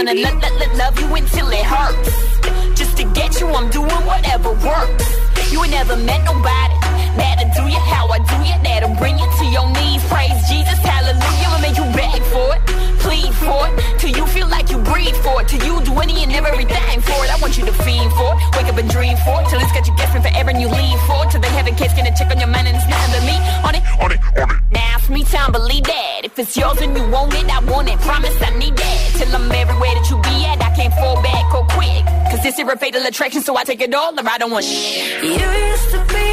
black 0.04 0.14
widow, 0.14 0.30
I'm 0.30 0.40
gonna 0.40 0.40
lo- 0.40 0.40
lo- 0.40 0.58
lo- 0.58 0.76
love 0.76 1.00
you 1.00 1.14
until 1.14 1.48
it 1.50 1.64
hurts. 1.64 2.78
Just 2.78 2.96
to 2.98 3.04
get 3.12 3.40
you, 3.40 3.48
I'm 3.48 3.70
doing 3.70 3.90
whatever 4.06 4.50
works. 4.50 5.52
You 5.52 5.62
ain't 5.62 5.72
never 5.72 5.96
met 5.96 6.24
nobody 6.24 6.74
that'll 7.16 7.50
do 7.54 7.68
you 7.68 7.80
how 7.80 8.08
I 8.08 8.18
do 8.18 8.36
you. 8.46 8.54
That'll 8.62 8.94
bring 8.96 9.18
you 9.18 9.26
to 9.26 9.44
your 9.46 9.68
knees. 9.72 10.02
Praise 10.08 10.38
Jesus, 10.48 10.78
hallelujah. 10.78 11.48
I'll 11.50 11.60
make 11.60 11.76
you 11.76 11.84
beg 11.92 12.22
for 12.30 12.54
it, 12.54 12.62
plead 13.02 13.34
for 13.34 13.66
it, 13.66 13.98
till 13.98 14.10
you 14.14 14.26
feel 14.26 14.48
like 14.48 14.70
you 14.70 14.78
breathe 14.78 15.16
for 15.16 15.42
it. 15.42 15.48
Till 15.48 15.62
you 15.64 15.82
do 15.82 15.92
any 15.98 16.22
and 16.22 16.32
everything 16.32 17.00
for 17.02 17.18
it. 17.24 17.30
I 17.30 17.36
want 17.40 17.58
you 17.58 17.66
to 17.66 17.72
fiend 17.72 18.12
for 18.12 18.34
it, 18.34 18.56
wake 18.56 18.68
up 18.72 18.78
and 18.78 18.88
dream 18.88 19.16
for 19.26 19.42
it, 19.42 19.48
till 19.48 19.60
it's 19.60 19.72
got 19.72 19.86
you 19.86 19.94
guessing 19.96 20.22
forever 20.22 20.50
and 20.50 20.60
you 20.60 20.68
leave 20.68 21.00
for 21.08 21.26
it. 21.26 21.30
Till 21.30 21.40
they 21.40 21.50
haven't 21.50 21.76
kids 21.76 21.94
gonna 21.94 22.14
check 22.16 22.30
on 22.30 22.38
your 22.38 22.48
man 22.48 22.66
and 22.66 22.76
it's 22.76 22.86
nothing 22.88 23.12
but 23.18 23.24
me 23.26 23.36
on 23.66 23.74
it. 23.74 23.82
On 24.00 24.10
it, 24.12 24.20
on 24.38 24.50
it. 24.50 24.60
Now 24.70 24.96
it's 24.96 25.10
me 25.10 25.24
time, 25.24 25.52
believe 25.52 25.84
that. 25.84 26.19
If 26.32 26.38
it's 26.38 26.56
yours 26.56 26.80
and 26.80 26.96
you 26.96 27.02
want 27.10 27.34
it, 27.34 27.44
I 27.50 27.58
want 27.64 27.88
it. 27.88 27.98
Promise 27.98 28.40
I 28.40 28.56
need 28.56 28.76
that. 28.76 28.98
Till 29.18 29.34
I'm 29.34 29.50
everywhere 29.50 29.94
that 29.98 30.06
you 30.10 30.16
be 30.22 30.46
at, 30.46 30.62
I 30.62 30.70
can't 30.76 30.94
fall 30.94 31.20
back 31.22 31.52
or 31.52 31.66
quick. 31.74 32.04
Cause 32.30 32.40
this 32.44 32.54
Is 32.54 32.56
this 32.56 32.58
irritated 32.60 33.04
attraction? 33.04 33.42
So 33.42 33.56
I 33.56 33.64
take 33.64 33.80
it 33.80 33.92
all 33.92 34.14
or 34.14 34.28
I 34.28 34.38
don't 34.38 34.52
want 34.52 34.64
shit. 34.64 35.24
You 35.24 35.32
used 35.32 35.90
to 35.90 35.98
be 36.06 36.26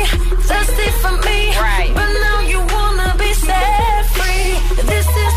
thirsty 0.45 0.89
for 1.01 1.13
me, 1.25 1.49
Right. 1.57 1.91
But 1.95 2.13
now 2.13 2.39
you 2.41 2.59
wanna 2.59 3.15
be 3.17 3.33
set 3.33 4.05
free. 4.13 4.85
This 4.85 5.07
is 5.07 5.36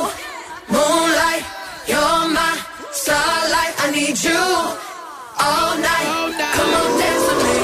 I 3.83 3.89
need 3.91 4.17
you 4.23 4.41
all 5.41 5.73
night. 5.77 6.09
Come 6.55 6.73
on, 6.79 6.89
dance 7.01 7.25
with 7.29 7.41
me. 7.45 7.57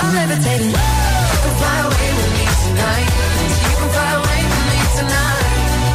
I'm 0.00 0.14
levitating. 0.14 0.70
You 0.70 1.38
can 1.42 1.54
fly 1.60 1.76
away 1.86 2.08
with 2.18 2.32
me 2.38 2.44
tonight. 2.62 3.08
You 3.66 3.74
can 3.80 3.90
fly 3.94 4.10
away 4.20 4.40
with 4.46 4.64
me 4.70 4.78
tonight. 4.98 5.44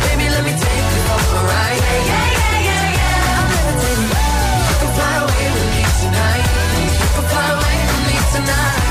Baby, 0.05 0.25
let 0.35 0.43
me 0.43 0.53
take 0.59 0.85
you 0.91 1.01
for 1.07 1.19
a 1.39 1.41
ride. 1.51 1.79
Yeah, 1.87 1.99
yeah, 2.11 2.27
yeah, 2.37 2.67
yeah, 2.67 2.99
yeah. 2.99 3.39
I'm 3.39 3.47
levitating. 3.55 4.11
You 4.11 4.75
can 4.81 4.91
fly 4.97 5.13
away 5.23 5.47
with 5.55 5.67
me 5.73 5.83
tonight. 6.03 6.45
You 7.01 7.07
can 7.15 7.25
fly 7.31 7.47
away 7.55 7.77
with 7.87 8.03
me 8.11 8.17
tonight. 8.35 8.90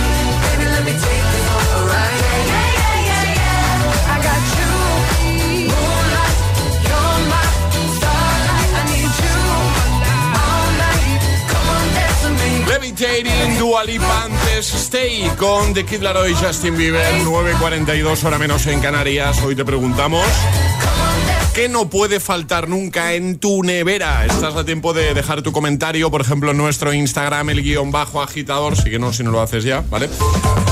Levitating, 13.00 13.58
Dua 13.58 13.82
Lipa, 13.82 14.24
antes 14.24 14.74
Stay 14.74 15.30
con 15.38 15.72
The 15.72 15.86
Kid 15.86 16.02
Laroi 16.02 16.32
y 16.32 16.34
Justin 16.34 16.76
Bieber, 16.76 17.14
9.42 17.24 18.24
hora 18.24 18.38
menos 18.38 18.66
en 18.66 18.80
Canarias. 18.80 19.40
Hoy 19.42 19.56
te 19.56 19.64
preguntamos... 19.64 20.26
¿Qué 21.54 21.70
no 21.70 21.88
puede 21.88 22.20
faltar 22.20 22.68
nunca 22.68 23.14
en 23.14 23.38
tu 23.38 23.62
nevera? 23.62 24.26
Estás 24.26 24.54
a 24.54 24.64
tiempo 24.66 24.92
de 24.92 25.14
dejar 25.14 25.40
tu 25.40 25.50
comentario, 25.50 26.10
por 26.10 26.20
ejemplo, 26.20 26.50
en 26.50 26.58
nuestro 26.58 26.92
Instagram, 26.92 27.48
el 27.48 27.62
guion 27.62 27.90
bajo 27.90 28.20
agitador. 28.20 28.76
Síguenos 28.76 29.16
si 29.16 29.22
no 29.22 29.30
lo 29.30 29.40
haces 29.40 29.64
ya, 29.64 29.82
¿vale? 29.88 30.10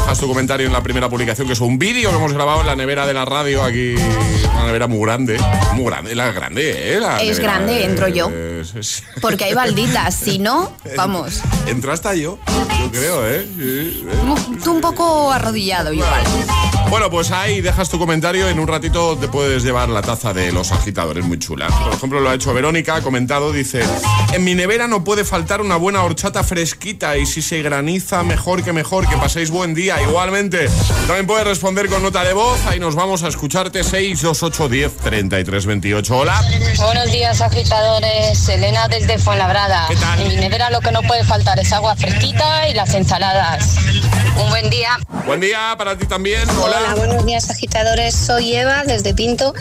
Dejas 0.08 0.20
tu 0.20 0.26
comentario 0.28 0.66
en 0.66 0.72
la 0.72 0.82
primera 0.82 1.10
publicación, 1.10 1.46
que 1.46 1.52
es 1.52 1.60
un 1.60 1.78
vídeo 1.78 2.08
que 2.08 2.16
hemos 2.16 2.32
grabado 2.32 2.62
en 2.62 2.66
la 2.66 2.74
nevera 2.74 3.06
de 3.06 3.12
la 3.12 3.26
radio 3.26 3.62
aquí. 3.62 3.94
Una 4.54 4.64
nevera 4.64 4.86
muy 4.86 5.00
grande. 5.04 5.38
Muy 5.74 5.84
grande, 5.84 6.14
la 6.14 6.32
grande, 6.32 6.94
¿eh? 6.94 6.98
La 6.98 7.20
Es 7.20 7.36
nevera, 7.36 7.42
grande, 7.52 7.80
eh, 7.82 7.84
entro 7.84 8.08
yo. 8.08 8.30
es- 8.62 8.74
es- 8.74 9.02
Porque 9.20 9.44
hay 9.44 9.52
balditas, 9.52 10.14
si 10.14 10.38
no, 10.38 10.72
vamos. 10.96 11.42
Entro 11.66 11.92
hasta 11.92 12.14
yo, 12.14 12.38
yo 12.80 12.90
creo, 12.90 13.28
¿eh? 13.28 13.46
Sí, 13.54 14.06
¿eh? 14.10 14.56
Tú 14.64 14.72
un 14.72 14.80
poco 14.80 15.30
arrodillado 15.30 15.92
igual. 15.92 16.22
Bueno, 16.88 17.10
pues 17.10 17.30
ahí 17.30 17.60
dejas 17.60 17.90
tu 17.90 17.98
comentario. 17.98 18.48
En 18.48 18.58
un 18.58 18.66
ratito 18.66 19.14
te 19.18 19.28
puedes 19.28 19.62
llevar 19.62 19.90
la 19.90 20.00
taza 20.00 20.32
de 20.32 20.52
los 20.52 20.72
agitadores, 20.72 21.22
muy 21.22 21.38
chula. 21.38 21.66
Por 21.84 21.92
ejemplo, 21.92 22.18
lo 22.20 22.30
ha 22.30 22.34
hecho 22.34 22.54
Verónica, 22.54 22.96
ha 22.96 23.02
comentado, 23.02 23.52
dice: 23.52 23.82
En 24.32 24.42
mi 24.42 24.54
nevera 24.54 24.88
no 24.88 25.04
puede 25.04 25.26
faltar 25.26 25.60
una 25.60 25.76
buena 25.76 26.02
horchata 26.02 26.42
fresquita 26.42 27.18
y 27.18 27.26
si 27.26 27.42
se 27.42 27.60
graniza, 27.60 28.22
mejor 28.22 28.64
que 28.64 28.72
mejor. 28.72 29.06
Que 29.06 29.16
paséis 29.18 29.50
buen 29.50 29.74
día. 29.74 29.97
Igualmente, 30.02 30.68
también 31.06 31.26
puedes 31.26 31.46
responder 31.46 31.88
con 31.88 32.02
nota 32.02 32.24
de 32.24 32.32
voz. 32.32 32.58
Ahí 32.66 32.80
nos 32.80 32.94
vamos 32.94 33.22
a 33.22 33.28
escucharte 33.28 33.82
628 33.82 34.68
10 34.68 34.96
33 34.96 35.66
28. 35.66 36.16
Hola. 36.16 36.42
Buenos 36.78 37.10
días, 37.10 37.40
agitadores. 37.40 38.48
Elena 38.48 38.88
desde 38.88 39.18
Fuenlabrada. 39.18 39.88
En 40.18 40.28
mi 40.28 40.36
nevera 40.36 40.70
lo 40.70 40.80
que 40.80 40.92
no 40.92 41.02
puede 41.02 41.24
faltar 41.24 41.58
es 41.58 41.72
agua 41.72 41.96
fresquita 41.96 42.68
y 42.68 42.74
las 42.74 42.94
ensaladas. 42.94 43.76
Un 44.40 44.48
buen 44.50 44.70
día. 44.70 44.98
Buen 45.26 45.40
día 45.40 45.74
para 45.76 45.98
ti 45.98 46.06
también. 46.06 46.48
Hola. 46.50 46.78
Hola, 46.78 46.94
buenos 46.94 47.26
días 47.26 47.50
agitadores, 47.50 48.14
soy 48.14 48.54
Eva 48.54 48.84
desde 48.86 49.12
Pinto 49.12 49.52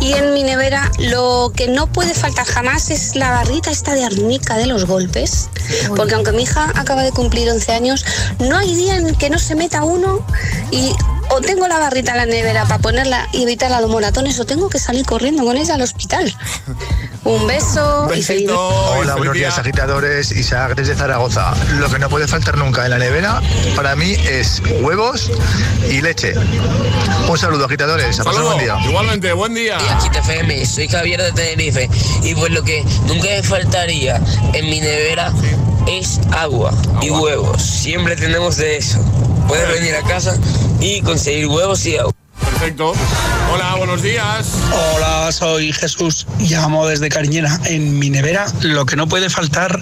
y 0.00 0.14
en 0.14 0.32
mi 0.32 0.42
nevera 0.42 0.90
lo 0.98 1.52
que 1.54 1.68
no 1.68 1.86
puede 1.86 2.14
faltar 2.14 2.46
jamás 2.46 2.90
es 2.90 3.14
la 3.14 3.30
barrita 3.30 3.70
esta 3.70 3.94
de 3.94 4.04
arnica 4.04 4.56
de 4.56 4.66
los 4.66 4.86
golpes, 4.86 5.50
porque 5.96 6.14
aunque 6.14 6.32
mi 6.32 6.44
hija 6.44 6.70
acaba 6.74 7.02
de 7.02 7.12
cumplir 7.12 7.50
11 7.50 7.72
años, 7.72 8.04
no 8.38 8.56
hay 8.56 8.74
día 8.74 8.96
en 8.96 9.14
que 9.14 9.30
no 9.30 9.38
se 9.38 9.54
meta 9.54 9.73
uno 9.82 10.24
y 10.70 10.92
o 11.30 11.40
tengo 11.40 11.66
la 11.66 11.78
barrita 11.78 12.12
en 12.12 12.18
la 12.18 12.26
nevera 12.26 12.64
para 12.64 12.78
ponerla 12.78 13.28
y 13.32 13.42
evitar 13.42 13.70
los 13.80 13.90
moratones 13.90 14.38
o 14.38 14.44
tengo 14.44 14.68
que 14.68 14.78
salir 14.78 15.04
corriendo 15.04 15.44
con 15.44 15.56
ella 15.56 15.74
al 15.74 15.82
hospital. 15.82 16.32
Un 17.24 17.46
beso 17.46 18.06
y 18.14 18.22
feliz 18.22 18.50
Hola, 18.50 19.14
buenos 19.14 19.32
días 19.32 19.58
agitadores, 19.58 20.30
Isaac 20.30 20.74
desde 20.74 20.94
Zaragoza. 20.94 21.54
Lo 21.78 21.88
que 21.88 21.98
no 21.98 22.10
puede 22.10 22.28
faltar 22.28 22.58
nunca 22.58 22.84
en 22.84 22.90
la 22.90 22.98
nevera 22.98 23.40
para 23.74 23.96
mí 23.96 24.14
es 24.28 24.60
huevos 24.82 25.30
y 25.90 26.02
leche. 26.02 26.34
Un 27.26 27.38
saludo 27.38 27.64
agitadores, 27.64 28.20
a 28.20 28.24
pasar 28.24 28.42
buen 28.42 28.58
día. 28.58 28.76
Igualmente, 28.84 29.32
buen 29.32 29.54
día. 29.54 29.78
Agita 29.96 30.18
FM, 30.18 30.66
soy 30.66 30.86
Javier 30.86 31.22
de 31.22 31.32
Tenerife 31.32 31.88
y 32.22 32.34
pues 32.34 32.52
lo 32.52 32.62
que 32.62 32.84
nunca 33.06 33.24
me 33.24 33.42
faltaría 33.42 34.20
en 34.52 34.66
mi 34.66 34.80
nevera 34.80 35.32
es 35.86 36.20
agua, 36.32 36.72
y 37.02 37.10
huevos. 37.10 37.62
Siempre 37.62 38.16
tenemos 38.16 38.56
de 38.56 38.76
eso. 38.76 38.98
Puedes 39.48 39.68
venir 39.68 39.94
a 39.96 40.02
casa 40.02 40.38
y 40.80 41.02
conseguir 41.02 41.46
huevos 41.46 41.84
y 41.86 41.96
agua. 41.96 42.12
Perfecto. 42.40 42.94
Hola, 43.54 43.76
buenos 43.76 44.02
días. 44.02 44.52
Hola, 44.96 45.30
soy 45.30 45.72
Jesús. 45.72 46.26
Llamo 46.40 46.88
desde 46.88 47.08
Cariñena. 47.08 47.60
En 47.66 48.00
mi 48.00 48.10
nevera 48.10 48.46
lo 48.62 48.84
que 48.84 48.96
no 48.96 49.06
puede 49.06 49.30
faltar 49.30 49.80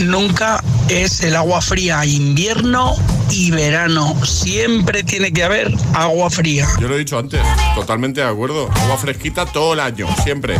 nunca 0.00 0.60
es 0.88 1.22
el 1.22 1.36
agua 1.36 1.62
fría, 1.62 2.04
invierno 2.04 2.96
y 3.30 3.52
verano. 3.52 4.16
Siempre 4.26 5.04
tiene 5.04 5.32
que 5.32 5.44
haber 5.44 5.72
agua 5.94 6.30
fría. 6.30 6.66
Yo 6.80 6.88
lo 6.88 6.96
he 6.96 6.98
dicho 6.98 7.16
antes, 7.16 7.40
totalmente 7.76 8.20
de 8.22 8.26
acuerdo. 8.26 8.68
Agua 8.74 8.98
fresquita 8.98 9.46
todo 9.46 9.74
el 9.74 9.80
año, 9.80 10.08
siempre. 10.24 10.58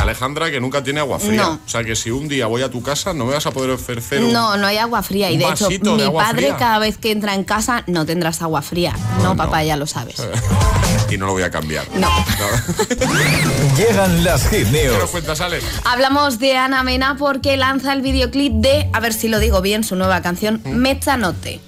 Alejandra, 0.00 0.50
que 0.50 0.60
nunca 0.60 0.82
tiene 0.82 1.00
agua 1.00 1.18
fría. 1.18 1.42
No. 1.42 1.60
O 1.64 1.68
sea 1.68 1.84
que 1.84 1.94
si 1.94 2.10
un 2.10 2.26
día 2.26 2.46
voy 2.46 2.62
a 2.62 2.70
tu 2.70 2.82
casa, 2.82 3.12
no 3.12 3.26
me 3.26 3.34
vas 3.34 3.44
a 3.44 3.50
poder 3.50 3.70
ofrecer 3.72 4.24
un. 4.24 4.32
No, 4.32 4.56
no 4.56 4.66
hay 4.66 4.78
agua 4.78 5.02
fría. 5.02 5.30
Y 5.30 5.36
de 5.36 5.44
hecho, 5.44 5.68
de 5.68 5.78
mi 5.78 6.10
padre 6.10 6.46
fría. 6.46 6.56
cada 6.56 6.78
vez 6.78 6.96
que 6.96 7.10
entra 7.10 7.34
en 7.34 7.44
casa 7.44 7.84
no 7.86 8.06
tendrás 8.06 8.40
agua 8.40 8.62
fría. 8.62 8.96
No, 9.22 9.36
papá, 9.36 9.62
ya 9.62 9.76
lo 9.76 9.86
sabes. 9.86 10.16
Y 11.10 11.16
no 11.16 11.26
lo 11.26 11.32
voy 11.32 11.42
a 11.42 11.50
cambiar. 11.50 11.86
No. 12.00 12.08
Llegan 13.76 14.24
las 14.24 14.48
hit 14.48 14.70
¿Qué 14.70 14.86
nos 14.88 14.98
news. 14.98 15.10
cuentas, 15.10 15.40
Ale? 15.40 15.60
Hablamos 15.84 16.38
de 16.38 16.56
Ana 16.56 16.82
Mena 16.82 17.16
porque 17.16 17.56
lanza 17.56 17.92
el 17.92 18.02
videoclip 18.02 18.52
de, 18.54 18.88
a 18.92 19.00
ver 19.00 19.12
si 19.12 19.28
lo 19.28 19.38
digo 19.38 19.60
bien, 19.62 19.84
su 19.84 19.96
nueva 19.96 20.22
canción, 20.22 20.60
Mezzanotte. 20.64 21.60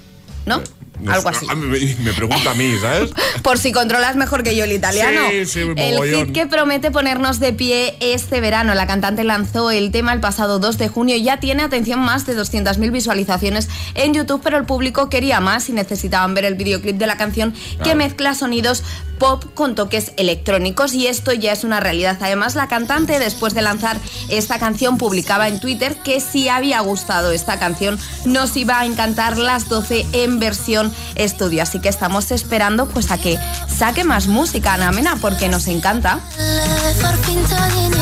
¿No? 0.46 0.62
No 1.00 1.12
Algo 1.12 1.32
sé, 1.32 1.46
así. 1.46 1.56
Me, 1.56 1.78
me 2.04 2.12
pregunta 2.12 2.50
a 2.50 2.54
mí, 2.54 2.74
¿sabes? 2.80 3.10
Por 3.42 3.58
si 3.58 3.72
controlas 3.72 4.16
mejor 4.16 4.42
que 4.42 4.54
yo 4.54 4.64
el 4.64 4.72
italiano. 4.72 5.20
Sí, 5.30 5.46
sí, 5.46 5.60
el 5.76 6.02
hit 6.14 6.32
que 6.34 6.46
promete 6.46 6.90
ponernos 6.90 7.40
de 7.40 7.54
pie 7.54 7.96
este 8.00 8.40
verano. 8.40 8.74
La 8.74 8.86
cantante 8.86 9.24
lanzó 9.24 9.70
el 9.70 9.92
tema 9.92 10.12
el 10.12 10.20
pasado 10.20 10.58
2 10.58 10.76
de 10.76 10.88
junio 10.88 11.16
y 11.16 11.22
ya 11.22 11.38
tiene, 11.40 11.62
atención, 11.62 12.00
más 12.00 12.26
de 12.26 12.36
200.000 12.36 12.90
visualizaciones 12.92 13.68
en 13.94 14.12
YouTube, 14.12 14.42
pero 14.44 14.58
el 14.58 14.66
público 14.66 15.08
quería 15.08 15.40
más 15.40 15.70
y 15.70 15.72
necesitaban 15.72 16.34
ver 16.34 16.44
el 16.44 16.54
videoclip 16.54 16.96
de 16.96 17.06
la 17.06 17.16
canción 17.16 17.54
que 17.82 17.94
mezcla 17.94 18.34
sonidos 18.34 18.82
pop 19.20 19.44
con 19.54 19.76
toques 19.76 20.12
electrónicos 20.16 20.94
y 20.94 21.06
esto 21.06 21.32
ya 21.32 21.52
es 21.52 21.62
una 21.62 21.78
realidad. 21.78 22.18
Además, 22.20 22.56
la 22.56 22.66
cantante, 22.66 23.20
después 23.20 23.54
de 23.54 23.62
lanzar 23.62 23.98
esta 24.28 24.58
canción, 24.58 24.98
publicaba 24.98 25.46
en 25.46 25.60
Twitter 25.60 25.94
que 26.02 26.20
si 26.20 26.48
había 26.48 26.80
gustado 26.80 27.30
esta 27.30 27.60
canción, 27.60 28.00
nos 28.24 28.56
iba 28.56 28.80
a 28.80 28.86
encantar 28.86 29.38
las 29.38 29.68
12 29.68 30.06
en 30.12 30.40
versión 30.40 30.92
estudio. 31.14 31.62
Así 31.62 31.80
que 31.80 31.88
estamos 31.88 32.32
esperando 32.32 32.88
pues 32.88 33.12
a 33.12 33.18
que 33.18 33.38
saque 33.68 34.02
más 34.02 34.26
música, 34.26 34.74
Ana 34.74 34.90
Mena, 34.90 35.16
porque 35.20 35.48
nos 35.48 35.68
encanta. 35.68 36.18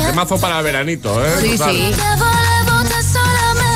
Temazo 0.07 0.41
para 0.41 0.63
veranito, 0.63 1.23
¿eh? 1.23 1.35
Sí, 1.41 1.59
Total. 1.59 1.75
sí. 1.75 1.93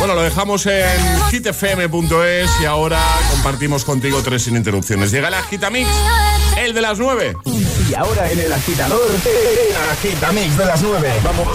Bueno, 0.03 0.16
lo 0.16 0.22
dejamos 0.22 0.66
en 0.66 0.98
hitfm.es 1.30 2.50
y 2.61 2.64
ahora 2.64 3.00
compartimos 3.30 3.84
contigo 3.84 4.20
tres 4.20 4.42
sin 4.42 4.57
interrupciones. 4.57 5.12
Llega 5.12 5.28
el 5.28 5.34
Agitamix, 5.34 5.88
el 6.59 6.74
de 6.74 6.80
las 6.80 6.98
nueve. 6.98 7.36
Y 7.88 7.94
ahora 7.94 8.28
en 8.28 8.40
el 8.40 8.53
agitador, 8.53 9.00
el 9.09 9.90
agitamix 9.92 10.59
de 10.59 10.64
las 10.64 10.82
9. 10.82 11.12
Vamos. 11.22 11.46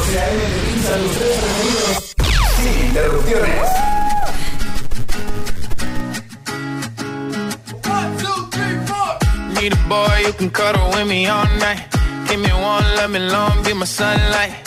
Sin 2.55 2.87
interrupciones. 2.87 3.69
Need 9.59 9.73
a 9.73 9.87
boy 9.89 10.23
you 10.25 10.31
can 10.37 10.49
cuddle 10.49 10.89
with 10.95 11.05
me 11.05 11.27
all 11.27 11.43
night. 11.59 11.83
Give 12.29 12.39
me 12.39 12.53
one, 12.53 12.85
let 12.95 13.09
me 13.09 13.19
long, 13.19 13.61
be 13.65 13.73
my 13.73 13.83
sunlight. 13.83 14.66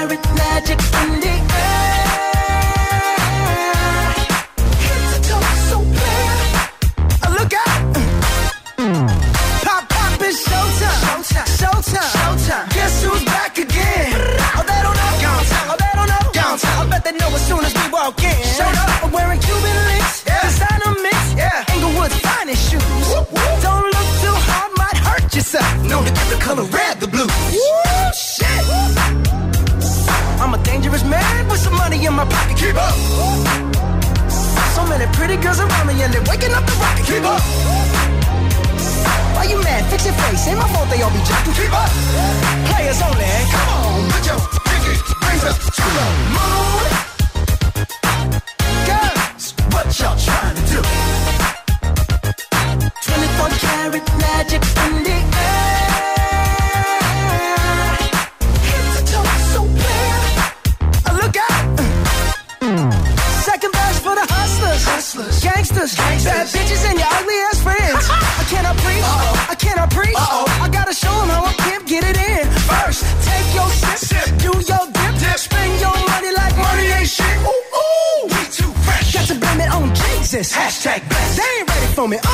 24 0.00 0.16
karat 0.16 0.34
magic 0.38 0.80
in 1.02 1.19
Keep 32.70 32.78
up. 32.78 32.94
So 34.76 34.86
many 34.86 35.04
pretty 35.12 35.36
girls 35.42 35.58
around 35.58 35.88
me 35.88 36.00
and 36.04 36.14
they're 36.14 36.22
waking 36.30 36.54
up 36.54 36.64
the 36.64 36.72
rocket. 36.78 37.04
Keep 37.04 37.24
up. 37.24 37.42
Why 39.34 39.42
you 39.50 39.60
mad? 39.64 39.90
Fix 39.90 40.04
your 40.06 40.14
face. 40.14 40.46
Ain't 40.46 40.56
my 40.56 40.68
fault 40.68 40.88
they 40.88 41.02
all 41.02 41.10
be 41.10 41.18
jacking. 41.26 41.52
Keep 41.52 41.72
up. 41.74 41.90
Players 42.70 43.02
only. 43.02 43.26
Come 43.50 43.68
on, 43.74 44.10
put 44.12 44.24
your 44.24 44.38
pinky 44.70 45.02
rings 45.26 45.44
up 45.50 45.58
to 45.58 45.82
the 45.82 46.06
moon. 46.30 47.09
For 82.00 82.08
me. 82.08 82.16
Uh. 82.16 82.24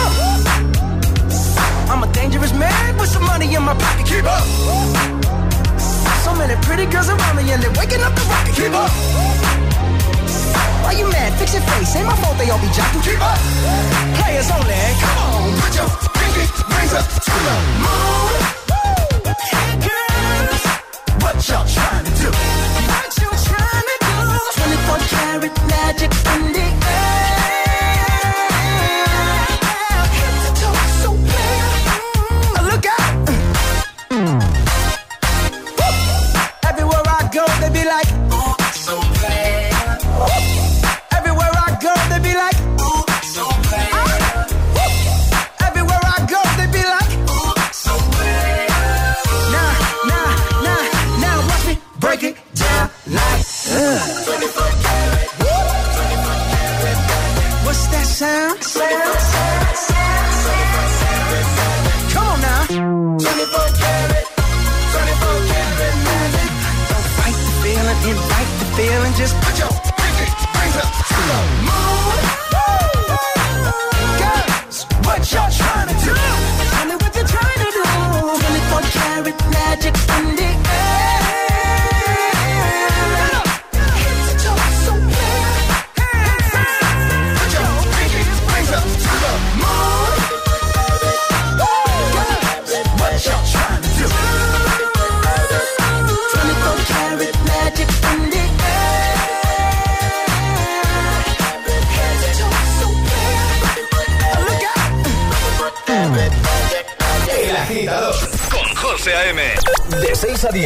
I'm 1.90 2.00
a 2.04 2.06
dangerous 2.12 2.52
man 2.52 2.96
with 2.98 3.10
some 3.10 3.24
money 3.24 3.52
in 3.52 3.62
my 3.64 3.74
pocket. 3.74 4.06
Keep 4.06 4.22
up. 4.22 4.46
So 6.22 6.30
many 6.38 6.54
pretty 6.62 6.86
girls 6.86 7.08
around 7.08 7.34
me 7.34 7.50
and 7.50 7.60
they're 7.60 7.74
waking 7.74 7.98
up 8.06 8.14
the 8.14 8.22
rocket. 8.30 8.54
Keep 8.54 8.74
up. 8.78 8.92
Why 10.86 10.92
you 10.94 11.10
mad? 11.10 11.34
Fix 11.40 11.54
your 11.54 11.66
face. 11.66 11.96
Ain't 11.96 12.06
my 12.06 12.14
fault 12.22 12.38
they 12.38 12.48
all 12.48 12.62
be 12.62 12.70
jocking. 12.78 13.02
Keep 13.02 13.18
up. 13.18 13.38
Players 14.22 14.46
only. 14.54 14.78
Come 15.02 15.18
on, 15.34 15.58
put 15.58 15.74
your 15.74 15.90
pinky 16.14 16.46
rings 16.70 16.94
up 16.94 17.06
to 17.26 17.34
the 17.34 17.56
moon. 17.82 18.38
Girls, 19.82 20.62
what 21.26 21.36
y'all 21.42 21.66
trying 21.66 22.06
to 22.06 22.12
do? 22.22 22.30
What 22.30 23.10
you 23.18 23.30
trying 23.50 23.86
to 23.90 23.96
do? 23.98 24.14
24 24.62 25.10
karat 25.10 25.75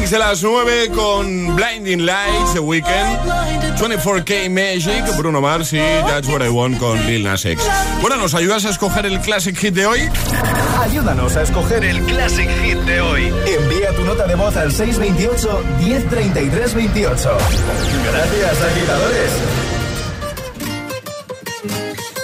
mix 0.00 0.10
de 0.10 0.18
las 0.18 0.42
9 0.42 0.90
con 0.92 1.54
Blinding 1.54 2.04
Lights, 2.04 2.54
The 2.54 2.58
Weekend, 2.58 3.16
24K 3.78 4.50
Magic, 4.50 5.04
Bruno 5.16 5.40
Mars 5.40 5.72
y 5.72 5.76
That's 5.76 6.26
What 6.28 6.44
I 6.44 6.48
Want 6.48 6.78
con 6.78 6.98
Lil 7.06 7.22
Nas 7.22 7.44
X. 7.44 7.64
Bueno, 8.00 8.16
¿nos 8.16 8.34
ayudas 8.34 8.64
a 8.64 8.70
escoger 8.70 9.06
el 9.06 9.20
Classic 9.20 9.56
Hit 9.56 9.72
de 9.72 9.86
hoy? 9.86 10.10
Ayúdanos 10.80 11.36
a 11.36 11.42
escoger 11.42 11.84
el 11.84 12.04
Classic 12.06 12.48
Hit 12.64 12.78
de 12.78 13.00
hoy. 13.00 13.32
Envía 13.46 13.94
tu 13.94 14.02
nota 14.02 14.26
de 14.26 14.34
voz 14.34 14.56
al 14.56 14.72
628-103328. 14.72 17.30
Gracias, 18.10 18.62
agitadores. 18.62 19.30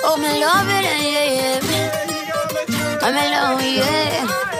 Oh, 0.07 0.16
me 0.16 0.41
love 0.41 0.68
it, 0.68 0.83
yeah, 0.83 1.03
yeah. 1.03 1.21
Oh, 3.03 3.07
I'm 3.07 3.59
yeah. 3.61 4.60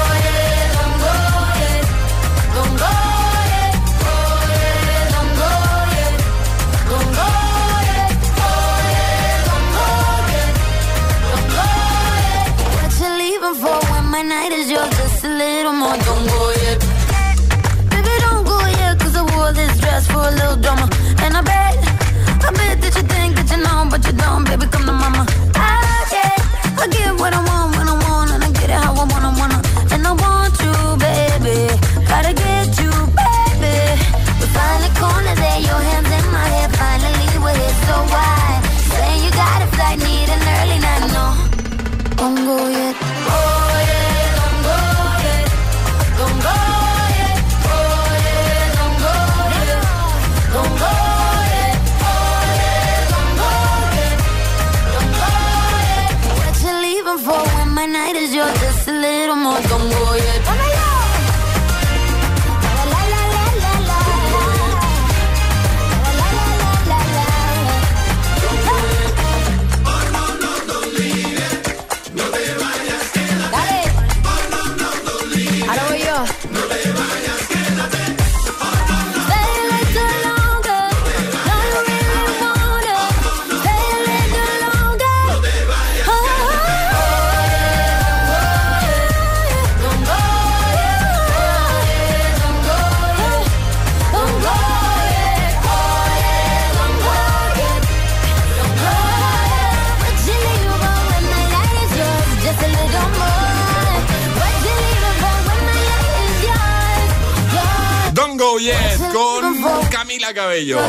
Don't 108.31 108.39
go 108.39 108.57
yet 108.59 108.97
con 109.11 109.89
Camila 109.89 110.33
Cabello. 110.33 110.79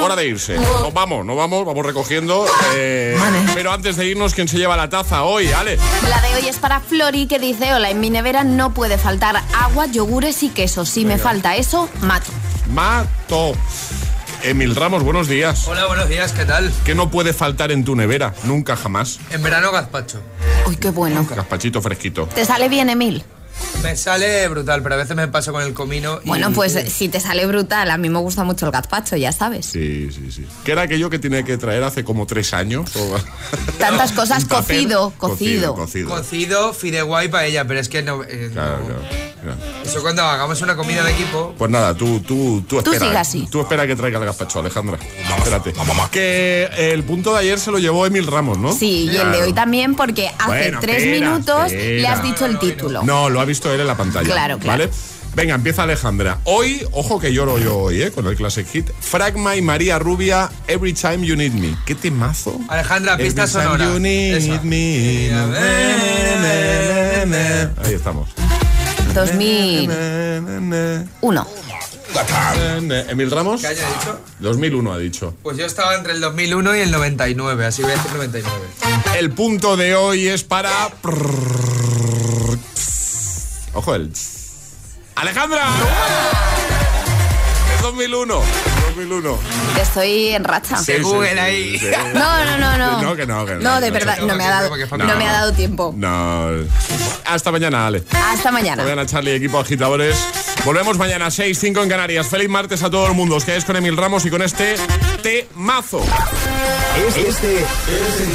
Hora 0.00 0.16
de 0.16 0.26
irse. 0.26 0.56
Nos 0.56 0.92
vamos, 0.92 1.24
nos 1.24 1.36
vamos, 1.36 1.64
vamos 1.64 1.86
recogiendo. 1.86 2.44
eh, 2.74 3.16
pero 3.54 3.70
antes 3.70 3.96
de 3.96 4.06
irnos, 4.06 4.34
¿quién 4.34 4.48
se 4.48 4.58
lleva 4.58 4.76
la 4.76 4.88
taza 4.88 5.22
hoy? 5.22 5.52
Ale. 5.52 5.78
La 6.08 6.20
de 6.22 6.34
hoy 6.34 6.48
es 6.48 6.56
para 6.56 6.80
Flori 6.80 7.28
que 7.28 7.38
dice, 7.38 7.72
hola, 7.72 7.90
en 7.90 8.00
mi 8.00 8.10
nevera 8.10 8.42
no 8.42 8.74
puede 8.74 8.98
faltar 8.98 9.40
agua, 9.56 9.86
yogures 9.86 10.42
y 10.42 10.48
queso. 10.48 10.84
Si 10.84 11.04
me 11.04 11.18
falta 11.18 11.54
eso, 11.54 11.88
mato. 12.00 12.32
Mato. 12.74 13.52
Emil 14.42 14.74
Ramos, 14.74 15.04
buenos 15.04 15.28
días. 15.28 15.68
Hola, 15.68 15.86
buenos 15.86 16.08
días, 16.08 16.32
¿qué 16.32 16.46
tal? 16.46 16.72
¿Qué 16.84 16.96
no 16.96 17.12
puede 17.12 17.32
faltar 17.32 17.70
en 17.70 17.84
tu 17.84 17.94
nevera? 17.94 18.34
Nunca 18.42 18.74
jamás. 18.74 19.20
En 19.30 19.40
verano 19.40 19.70
gazpacho. 19.70 20.20
Uy, 20.66 20.74
qué 20.76 20.90
bueno. 20.90 21.24
Gazpachito 21.30 21.80
fresquito. 21.80 22.26
¿Te 22.34 22.44
sale 22.44 22.68
bien, 22.68 22.90
Emil? 22.90 23.22
Me 23.82 23.96
sale 23.96 24.48
brutal, 24.48 24.82
pero 24.82 24.94
a 24.96 24.98
veces 24.98 25.14
me 25.16 25.28
paso 25.28 25.52
con 25.52 25.62
el 25.62 25.72
comino 25.74 26.18
y... 26.24 26.28
Bueno, 26.28 26.50
pues 26.52 26.72
si 26.92 27.08
te 27.08 27.20
sale 27.20 27.46
brutal, 27.46 27.90
a 27.90 27.98
mí 27.98 28.08
me 28.08 28.18
gusta 28.18 28.42
mucho 28.42 28.66
el 28.66 28.72
gazpacho, 28.72 29.16
ya 29.16 29.32
sabes. 29.32 29.66
Sí, 29.66 30.08
sí, 30.12 30.32
sí. 30.32 30.46
¿Qué 30.64 30.72
era 30.72 30.82
aquello 30.82 31.08
que 31.10 31.18
tenía 31.18 31.42
que 31.44 31.56
traer 31.58 31.84
hace 31.84 32.02
como 32.02 32.26
tres 32.26 32.52
años? 32.54 32.94
O- 32.96 33.16
Tantas 33.78 34.12
cosas, 34.12 34.44
cocido, 34.44 35.12
cocido. 35.18 35.74
Cocido. 35.74 36.08
Cocido, 36.08 36.72
fideuá 36.72 37.24
y 37.24 37.28
paella, 37.28 37.64
pero 37.66 37.78
es 37.80 37.88
que 37.88 38.02
no... 38.02 38.22
eh, 38.24 38.50
Claro, 38.52 38.78
no. 38.78 38.84
claro, 38.86 39.00
claro. 39.42 39.56
Eso 39.84 40.02
cuando 40.02 40.22
hagamos 40.22 40.60
una 40.62 40.74
comida 40.74 41.04
de 41.04 41.12
equipo... 41.12 41.54
Pues 41.56 41.70
nada, 41.70 41.94
tú, 41.94 42.20
tú, 42.20 42.62
tú 42.68 42.82
Tú 42.82 42.92
espera. 42.92 43.06
sigue 43.06 43.18
así. 43.18 43.48
Tú 43.50 43.60
espera 43.60 43.86
que 43.86 43.94
traiga 43.94 44.18
el 44.18 44.24
gazpacho, 44.24 44.60
Alejandra. 44.60 44.98
Espérate. 45.38 45.72
Que 46.10 46.68
el 46.92 47.04
punto 47.04 47.32
de 47.34 47.40
ayer 47.40 47.58
se 47.58 47.70
lo 47.70 47.78
llevó 47.78 48.06
Emil 48.06 48.26
Ramos, 48.26 48.58
¿no? 48.58 48.72
Sí, 48.72 49.08
y 49.12 49.16
el 49.16 49.32
de 49.32 49.42
hoy 49.42 49.52
también 49.52 49.94
porque 49.94 50.28
hace 50.38 50.46
Bueno, 50.46 50.78
tres 50.80 50.96
espera, 51.02 51.30
minutos 51.30 51.66
espera. 51.72 52.00
le 52.02 52.08
has 52.08 52.22
dicho 52.22 52.46
el 52.46 52.58
título. 52.58 53.02
No, 53.02 53.28
lo 53.30 53.40
ha 53.40 53.45
visto 53.46 53.72
él 53.72 53.80
en 53.80 53.86
la 53.86 53.96
pantalla. 53.96 54.26
Claro, 54.30 54.58
claro. 54.58 54.84
¿Vale? 54.84 54.90
Venga, 55.34 55.54
empieza 55.54 55.82
Alejandra. 55.82 56.38
Hoy, 56.44 56.86
ojo 56.92 57.20
que 57.20 57.30
lloro 57.32 57.58
yo 57.58 57.76
hoy, 57.76 58.00
¿eh? 58.02 58.10
Con 58.10 58.26
el 58.26 58.36
Classic 58.36 58.66
Hit. 58.66 58.88
Fragma 59.00 59.54
y 59.54 59.60
María 59.60 59.98
Rubia, 59.98 60.48
Every 60.66 60.94
Time 60.94 61.26
You 61.26 61.36
Need 61.36 61.52
Me. 61.52 61.76
¿Qué 61.84 61.94
temazo? 61.94 62.58
Alejandra, 62.68 63.18
pista 63.18 63.42
Every 63.42 63.52
time 63.52 63.64
sonora. 63.64 63.84
you 63.92 63.98
need 64.00 64.34
Esa. 64.36 64.60
me. 64.62 65.28
Na, 65.30 65.46
na, 65.46 65.60
na, 65.60 67.26
na, 67.26 67.26
na. 67.26 67.72
Ahí 67.84 67.92
estamos. 67.94 68.30
2001. 69.14 71.46
Emil 73.08 73.30
Ramos. 73.30 73.60
¿Qué 73.60 73.66
haya 73.66 73.86
dicho? 73.98 74.18
2001 74.40 74.92
ha 74.92 74.98
dicho. 74.98 75.34
Pues 75.42 75.58
yo 75.58 75.66
estaba 75.66 75.94
entre 75.96 76.14
el 76.14 76.20
2001 76.22 76.76
y 76.76 76.80
el 76.80 76.90
99, 76.90 77.66
así 77.66 77.82
voy 77.82 77.92
a 77.92 77.96
decir 77.96 78.10
99. 78.14 78.56
El 79.18 79.30
punto 79.32 79.76
de 79.76 79.94
hoy 79.94 80.28
es 80.28 80.42
para. 80.44 80.70
Ojo 83.76 83.94
el. 83.94 84.10
¡Alejandra! 85.16 85.62
Es 87.74 87.82
2001. 87.82 88.40
2001. 88.88 89.38
Que 89.74 89.82
estoy 89.82 90.28
en 90.28 90.44
racha. 90.44 90.78
Sí, 90.78 90.94
sí, 90.94 91.02
sí, 91.04 91.78
sí. 91.78 91.86
No, 92.14 92.44
no, 92.46 92.56
no, 92.56 92.78
no. 92.78 93.02
No, 93.02 93.14
que 93.14 93.26
no, 93.26 93.44
que 93.44 93.54
no. 93.56 93.60
No, 93.60 93.80
de 93.82 93.90
verdad, 93.90 94.16
no 94.20 94.34
me 94.34 94.44
ha 94.44 94.48
dado, 94.48 94.74
no 94.74 95.16
me 95.16 95.28
ha 95.28 95.32
dado 95.32 95.52
tiempo. 95.52 95.92
No. 95.94 96.48
Hasta 97.26 97.52
mañana, 97.52 97.86
Ale. 97.86 98.02
Hasta 98.12 98.50
mañana. 98.50 98.82
Mañana, 98.82 99.04
Charlie, 99.04 99.34
equipo 99.34 99.60
agitadores. 99.60 100.16
Volvemos 100.64 100.96
mañana, 100.96 101.30
6, 101.30 101.58
5 101.58 101.82
en 101.82 101.88
Canarias. 101.90 102.28
Feliz 102.28 102.48
martes 102.48 102.82
a 102.82 102.88
todo 102.88 103.06
el 103.08 103.12
mundo. 103.12 103.36
Os 103.36 103.44
quedáis 103.44 103.66
con 103.66 103.76
Emil 103.76 103.98
Ramos 103.98 104.24
y 104.24 104.30
con 104.30 104.40
este 104.40 104.76
temazo. 105.22 106.02
Este 107.06 107.28
es 107.28 107.42
el 107.42 108.32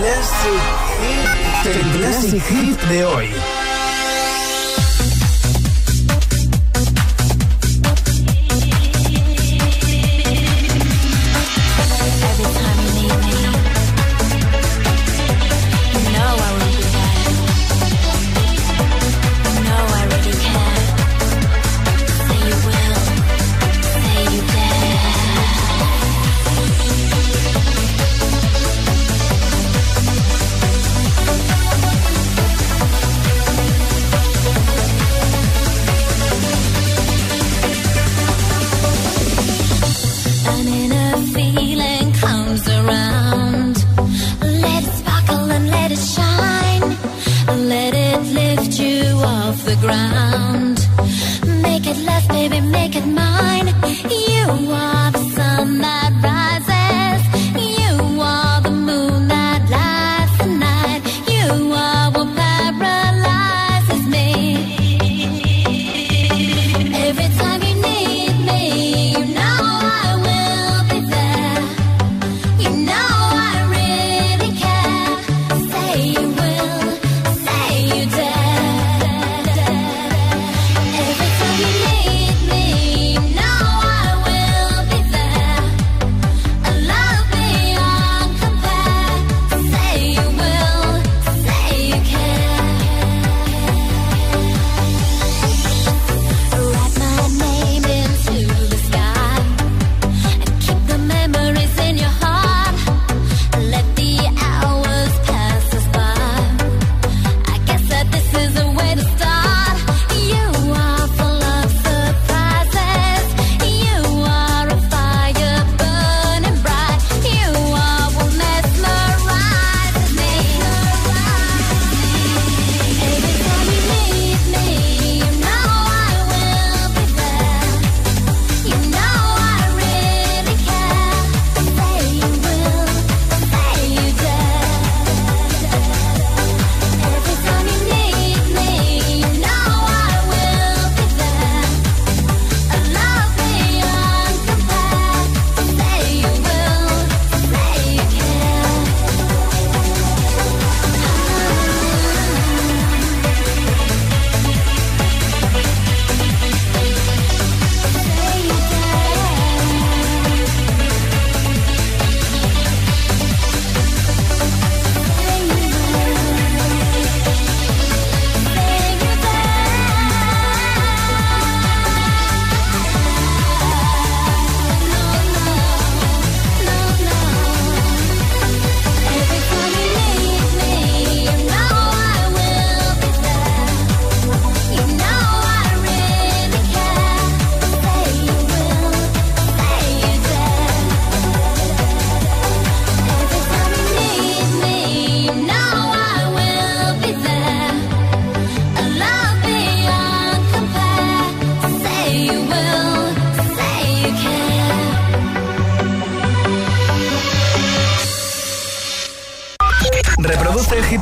Classic, 0.00 0.60
el 1.64 1.80
Classic 1.92 2.42
Hit 2.48 2.80
de 2.88 3.04
hoy. 3.04 3.30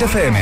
FM. 0.09 0.39